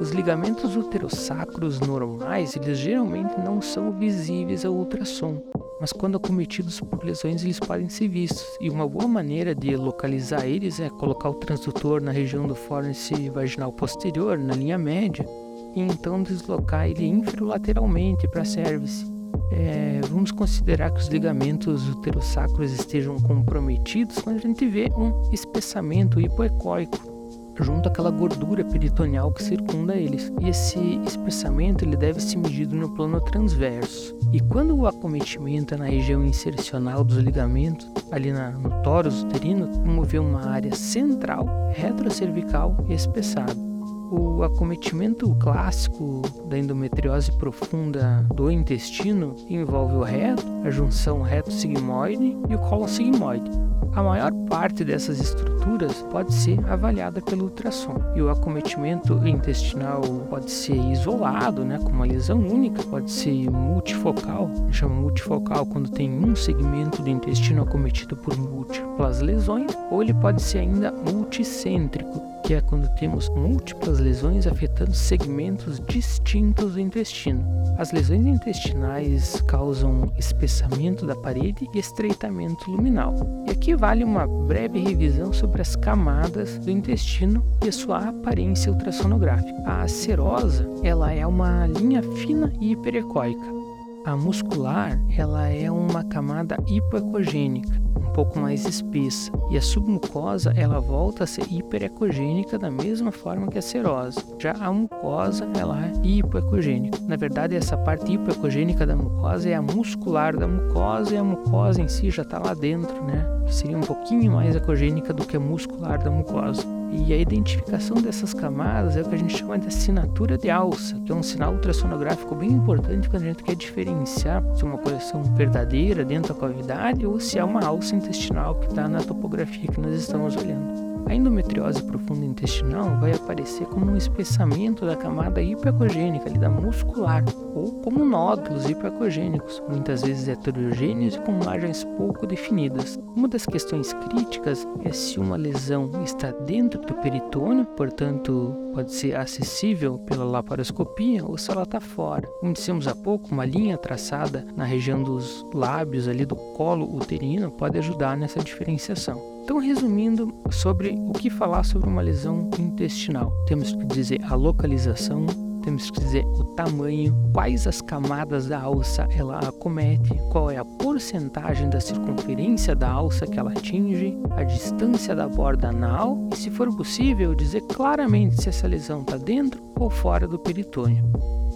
Os 0.00 0.10
ligamentos 0.10 0.76
uterossacros 0.76 1.80
normais, 1.80 2.54
eles 2.54 2.78
geralmente 2.78 3.34
não 3.40 3.60
são 3.60 3.90
visíveis 3.90 4.64
ao 4.64 4.74
ultrassom, 4.74 5.42
mas 5.80 5.92
quando 5.92 6.16
acometidos 6.16 6.80
por 6.80 7.04
lesões 7.04 7.42
eles 7.42 7.58
podem 7.58 7.88
ser 7.88 8.08
vistos. 8.08 8.46
E 8.60 8.70
uma 8.70 8.88
boa 8.88 9.06
maneira 9.06 9.54
de 9.54 9.76
localizar 9.76 10.46
eles 10.46 10.80
é 10.80 10.88
colocar 10.88 11.30
o 11.30 11.34
transdutor 11.34 12.02
na 12.02 12.10
região 12.10 12.46
do 12.46 12.54
fórnice 12.54 13.28
vaginal 13.30 13.72
posterior, 13.72 14.38
na 14.38 14.54
linha 14.54 14.78
média, 14.78 15.26
e 15.74 15.80
então 15.80 16.22
deslocar 16.22 16.88
ele 16.88 17.06
infralateralmente 17.06 18.26
para 18.28 18.42
a 18.42 18.44
cervice. 18.44 19.06
É, 19.50 20.00
vamos 20.08 20.30
considerar 20.30 20.90
que 20.90 21.00
os 21.00 21.08
ligamentos 21.08 21.88
uterossacros 21.88 22.72
estejam 22.72 23.16
comprometidos 23.18 24.18
quando 24.18 24.36
a 24.36 24.40
gente 24.40 24.66
vê 24.68 24.90
um 24.96 25.30
espessamento 25.32 26.20
hipoecóico 26.20 27.17
junto 27.62 27.88
àquela 27.88 28.10
gordura 28.10 28.64
peritoneal 28.64 29.32
que 29.32 29.42
circunda 29.42 29.94
eles. 29.94 30.32
E 30.40 30.48
esse 30.48 30.78
espessamento 31.06 31.84
ele 31.84 31.96
deve 31.96 32.20
ser 32.20 32.36
medido 32.38 32.74
no 32.74 32.90
plano 32.90 33.20
transverso. 33.20 34.16
E 34.32 34.40
quando 34.40 34.76
o 34.76 34.86
acometimento 34.86 35.74
é 35.74 35.76
na 35.76 35.86
região 35.86 36.24
insercional 36.24 37.04
dos 37.04 37.18
ligamentos, 37.18 37.90
ali 38.10 38.32
na, 38.32 38.50
no 38.50 38.70
tórax 38.82 39.22
uterino, 39.22 39.70
vamos 39.84 40.08
uma 40.18 40.48
área 40.48 40.74
central, 40.74 41.46
retrocervical 41.74 42.76
e 42.88 42.94
espessada. 42.94 43.67
O 44.10 44.42
acometimento 44.42 45.34
clássico 45.34 46.22
da 46.48 46.58
endometriose 46.58 47.30
profunda 47.32 48.24
do 48.34 48.50
intestino 48.50 49.36
envolve 49.50 49.96
o 49.96 50.02
reto, 50.02 50.46
a 50.64 50.70
junção 50.70 51.20
reto-sigmoide 51.20 52.34
e 52.48 52.54
o 52.54 52.58
colo 52.58 52.88
sigmoide. 52.88 53.50
A 53.94 54.02
maior 54.02 54.32
parte 54.48 54.84
dessas 54.84 55.18
estruturas 55.20 56.02
pode 56.10 56.32
ser 56.32 56.58
avaliada 56.70 57.20
pelo 57.20 57.44
ultrassom 57.44 57.96
e 58.14 58.22
o 58.22 58.30
acometimento 58.30 59.26
intestinal 59.26 60.00
pode 60.30 60.50
ser 60.50 60.76
isolado, 60.76 61.64
né, 61.64 61.78
com 61.78 61.90
uma 61.90 62.06
lesão 62.06 62.38
única, 62.38 62.82
pode 62.84 63.10
ser 63.10 63.50
multifocal, 63.50 64.50
chama 64.70 64.94
multifocal 64.94 65.66
quando 65.66 65.90
tem 65.90 66.10
um 66.10 66.36
segmento 66.36 67.02
do 67.02 67.10
intestino 67.10 67.62
acometido 67.62 68.16
por 68.16 68.36
múltiplas 68.38 69.20
lesões, 69.20 69.70
ou 69.90 70.02
ele 70.02 70.14
pode 70.14 70.42
ser 70.42 70.58
ainda 70.58 70.92
multicêntrico, 70.92 72.22
que 72.44 72.54
é 72.54 72.60
quando 72.60 72.88
temos 72.94 73.28
múltiplas 73.30 73.97
lesões 73.98 74.46
afetando 74.46 74.94
segmentos 74.94 75.80
distintos 75.80 76.74
do 76.74 76.80
intestino. 76.80 77.46
As 77.78 77.92
lesões 77.92 78.26
intestinais 78.26 79.40
causam 79.42 80.12
espessamento 80.18 81.06
da 81.06 81.14
parede 81.14 81.68
e 81.72 81.78
estreitamento 81.78 82.70
luminal. 82.70 83.14
E 83.46 83.50
aqui 83.50 83.76
vale 83.76 84.02
uma 84.02 84.26
breve 84.26 84.78
revisão 84.80 85.32
sobre 85.32 85.62
as 85.62 85.76
camadas 85.76 86.58
do 86.58 86.70
intestino 86.70 87.44
e 87.64 87.68
a 87.68 87.72
sua 87.72 88.08
aparência 88.08 88.72
ultrassonográfica. 88.72 89.62
A 89.64 89.86
serosa, 89.86 90.68
ela 90.82 91.12
é 91.12 91.26
uma 91.26 91.66
linha 91.66 92.02
fina 92.02 92.52
e 92.60 92.72
hiperecóica. 92.72 93.57
A 94.04 94.16
muscular, 94.16 95.00
ela 95.16 95.48
é 95.48 95.70
uma 95.70 96.02
camada 96.04 96.56
hipoecogênica 96.66 97.88
pouco 98.18 98.40
mais 98.40 98.66
espessa, 98.66 99.30
e 99.48 99.56
a 99.56 99.62
submucosa 99.62 100.52
ela 100.56 100.80
volta 100.80 101.22
a 101.22 101.26
ser 101.26 101.44
hiperecogênica 101.48 102.58
da 102.58 102.68
mesma 102.68 103.12
forma 103.12 103.46
que 103.46 103.56
a 103.56 103.62
serosa. 103.62 104.20
Já 104.40 104.54
a 104.58 104.72
mucosa 104.72 105.48
ela 105.56 105.86
é 105.86 105.92
hipoecogênica. 106.02 106.98
Na 107.06 107.14
verdade, 107.14 107.54
essa 107.54 107.76
parte 107.76 108.12
hipoecogênica 108.12 108.84
da 108.84 108.96
mucosa 108.96 109.48
é 109.48 109.54
a 109.54 109.62
muscular 109.62 110.36
da 110.36 110.48
mucosa 110.48 111.14
e 111.14 111.16
a 111.16 111.22
mucosa 111.22 111.80
em 111.80 111.86
si 111.86 112.10
já 112.10 112.22
está 112.22 112.40
lá 112.40 112.54
dentro, 112.54 113.04
né? 113.04 113.24
Que 113.46 113.54
seria 113.54 113.78
um 113.78 113.82
pouquinho 113.82 114.32
mais 114.32 114.56
ecogênica 114.56 115.12
do 115.12 115.24
que 115.24 115.36
a 115.36 115.40
muscular 115.40 116.02
da 116.02 116.10
mucosa. 116.10 116.77
E 116.90 117.12
a 117.12 117.16
identificação 117.16 117.96
dessas 117.96 118.32
camadas 118.32 118.96
é 118.96 119.02
o 119.02 119.08
que 119.08 119.14
a 119.14 119.18
gente 119.18 119.36
chama 119.36 119.58
de 119.58 119.68
assinatura 119.68 120.38
de 120.38 120.48
alça, 120.48 120.98
que 121.04 121.12
é 121.12 121.14
um 121.14 121.22
sinal 121.22 121.52
ultrassonográfico 121.52 122.34
bem 122.34 122.50
importante 122.50 123.08
quando 123.08 123.22
a 123.22 123.26
gente 123.26 123.42
quer 123.42 123.54
diferenciar 123.54 124.42
se 124.54 124.64
é 124.64 124.66
uma 124.66 124.78
coleção 124.78 125.22
verdadeira 125.22 126.04
dentro 126.04 126.32
da 126.32 126.40
cavidade 126.40 127.06
ou 127.06 127.20
se 127.20 127.38
é 127.38 127.44
uma 127.44 127.64
alça 127.64 127.94
intestinal 127.94 128.54
que 128.54 128.68
está 128.68 128.88
na 128.88 129.00
topografia 129.00 129.68
que 129.68 129.80
nós 129.80 129.94
estamos 129.94 130.36
olhando. 130.36 130.77
A 131.08 131.14
endometriose 131.14 131.82
profunda 131.84 132.26
intestinal 132.26 133.00
vai 133.00 133.12
aparecer 133.12 133.66
como 133.68 133.92
um 133.92 133.96
espessamento 133.96 134.84
da 134.84 134.94
camada 134.94 135.40
hipoecogênica, 135.40 136.28
ali, 136.28 136.38
da 136.38 136.50
muscular, 136.50 137.24
ou 137.54 137.80
como 137.80 138.04
nódulos 138.04 138.68
hipoecogênicos, 138.68 139.62
muitas 139.66 140.02
vezes 140.02 140.28
heterogêneos 140.28 141.14
e 141.14 141.20
com 141.20 141.32
margens 141.32 141.82
pouco 141.96 142.26
definidas. 142.26 143.00
Uma 143.16 143.26
das 143.26 143.46
questões 143.46 143.94
críticas 143.94 144.68
é 144.84 144.92
se 144.92 145.18
uma 145.18 145.36
lesão 145.36 145.90
está 146.04 146.30
dentro 146.30 146.78
do 146.82 146.92
peritônio, 146.96 147.64
portanto 147.64 148.54
pode 148.74 148.92
ser 148.92 149.16
acessível 149.16 149.98
pela 150.00 150.24
laparoscopia, 150.24 151.24
ou 151.24 151.38
se 151.38 151.50
ela 151.50 151.62
está 151.62 151.80
fora. 151.80 152.28
Como 152.40 152.52
dissemos 152.52 152.86
há 152.86 152.94
pouco, 152.94 153.32
uma 153.32 153.46
linha 153.46 153.78
traçada 153.78 154.46
na 154.54 154.64
região 154.64 155.02
dos 155.02 155.46
lábios 155.54 156.06
ali 156.06 156.26
do 156.26 156.36
colo 156.36 156.94
uterino 156.94 157.50
pode 157.50 157.78
ajudar 157.78 158.14
nessa 158.14 158.40
diferenciação. 158.40 159.37
Então, 159.48 159.60
resumindo 159.60 160.30
sobre 160.50 160.90
o 161.08 161.12
que 161.14 161.30
falar 161.30 161.64
sobre 161.64 161.88
uma 161.88 162.02
lesão 162.02 162.50
intestinal, 162.58 163.32
temos 163.46 163.72
que 163.72 163.86
dizer 163.86 164.20
a 164.28 164.34
localização, 164.34 165.24
temos 165.62 165.90
que 165.90 166.00
dizer 166.00 166.22
o 166.26 166.44
tamanho, 166.54 167.16
quais 167.32 167.66
as 167.66 167.80
camadas 167.80 168.46
da 168.46 168.60
alça 168.60 169.08
ela 169.10 169.38
acomete, 169.38 170.14
qual 170.30 170.50
é 170.50 170.58
a 170.58 170.64
porcentagem 170.66 171.70
da 171.70 171.80
circunferência 171.80 172.76
da 172.76 172.90
alça 172.90 173.26
que 173.26 173.38
ela 173.38 173.52
atinge, 173.52 174.18
a 174.32 174.44
distância 174.44 175.16
da 175.16 175.26
borda 175.26 175.70
anal 175.70 176.28
e, 176.30 176.36
se 176.36 176.50
for 176.50 176.68
possível, 176.76 177.34
dizer 177.34 177.62
claramente 177.62 178.42
se 178.42 178.50
essa 178.50 178.68
lesão 178.68 179.00
está 179.00 179.16
dentro 179.16 179.62
ou 179.80 179.88
fora 179.88 180.28
do 180.28 180.38
peritônio. 180.38 181.02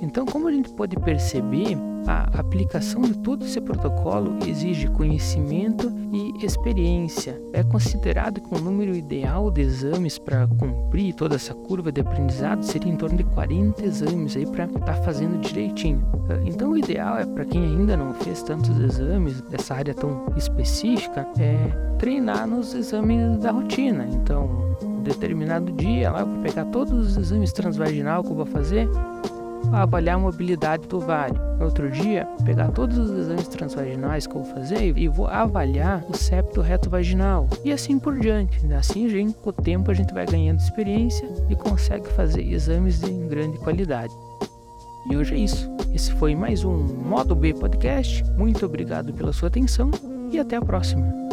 Então, 0.00 0.24
como 0.24 0.48
a 0.48 0.52
gente 0.52 0.70
pode 0.70 0.96
perceber, 0.96 1.76
a 2.06 2.24
aplicação 2.38 3.02
de 3.02 3.14
todo 3.18 3.44
esse 3.44 3.60
protocolo 3.60 4.38
exige 4.46 4.88
conhecimento 4.88 5.92
e 6.12 6.44
experiência. 6.44 7.40
É 7.52 7.62
considerado 7.62 8.40
que 8.40 8.54
o 8.54 8.60
número 8.60 8.94
ideal 8.94 9.50
de 9.50 9.62
exames 9.62 10.18
para 10.18 10.46
cumprir 10.46 11.14
toda 11.14 11.36
essa 11.36 11.54
curva 11.54 11.90
de 11.92 12.00
aprendizado 12.00 12.62
seria 12.62 12.92
em 12.92 12.96
torno 12.96 13.16
de 13.16 13.24
40 13.24 13.84
exames 13.84 14.36
aí 14.36 14.46
para 14.46 14.64
estar 14.64 14.80
tá 14.80 14.94
fazendo 14.94 15.40
direitinho. 15.40 16.02
Então, 16.44 16.70
o 16.70 16.78
ideal 16.78 17.18
é 17.18 17.26
para 17.26 17.44
quem 17.44 17.62
ainda 17.62 17.96
não 17.96 18.12
fez 18.14 18.42
tantos 18.42 18.78
exames 18.78 19.40
dessa 19.42 19.74
área 19.74 19.94
tão 19.94 20.26
específica, 20.36 21.26
é 21.38 21.56
treinar 21.98 22.46
nos 22.46 22.74
exames 22.74 23.38
da 23.38 23.50
rotina. 23.52 24.06
Então, 24.12 24.76
um 24.82 25.02
determinado 25.02 25.72
dia 25.72 26.10
lá 26.10 26.20
eu 26.20 26.26
vou 26.26 26.42
pegar 26.42 26.64
todos 26.66 26.92
os 26.92 27.16
exames 27.16 27.52
transvaginal 27.52 28.22
que 28.22 28.30
eu 28.30 28.36
vou 28.36 28.46
fazer 28.46 28.88
a 29.72 29.82
avaliar 29.82 30.16
a 30.16 30.18
mobilidade 30.18 30.87
do 30.87 30.98
ovário. 30.98 31.40
No 31.58 31.64
outro 31.64 31.90
dia, 31.90 32.26
pegar 32.44 32.70
todos 32.70 32.98
os 32.98 33.11
exames 33.11 33.48
transvaginais 33.48 34.26
que 34.26 34.35
eu 34.35 34.42
vou 34.42 34.54
fazer 34.54 34.96
e 34.96 35.08
vou 35.08 35.26
avaliar 35.26 36.04
o 36.08 36.16
septo 36.16 36.61
reto 36.61 36.90
vaginal. 36.90 37.48
E 37.64 37.72
assim 37.72 37.98
por 37.98 38.18
diante. 38.18 38.61
Assim, 38.74 39.08
gente, 39.08 39.35
com 39.35 39.50
o 39.50 39.52
tempo, 39.52 39.90
a 39.90 39.94
gente 39.94 40.12
vai 40.12 40.26
ganhando 40.26 40.58
experiência 40.58 41.28
e 41.48 41.56
consegue 41.56 42.08
fazer 42.12 42.42
exames 42.42 43.00
de 43.00 43.11
grande 43.11 43.58
qualidade. 43.58 44.14
E 45.11 45.16
hoje 45.16 45.35
é 45.35 45.38
isso. 45.38 45.70
Esse 45.94 46.12
foi 46.12 46.35
mais 46.35 46.64
um 46.64 46.76
Modo 46.76 47.35
B 47.35 47.54
Podcast. 47.54 48.22
Muito 48.37 48.64
obrigado 48.64 49.12
pela 49.12 49.32
sua 49.32 49.48
atenção 49.48 49.90
e 50.30 50.38
até 50.38 50.56
a 50.56 50.62
próxima. 50.62 51.32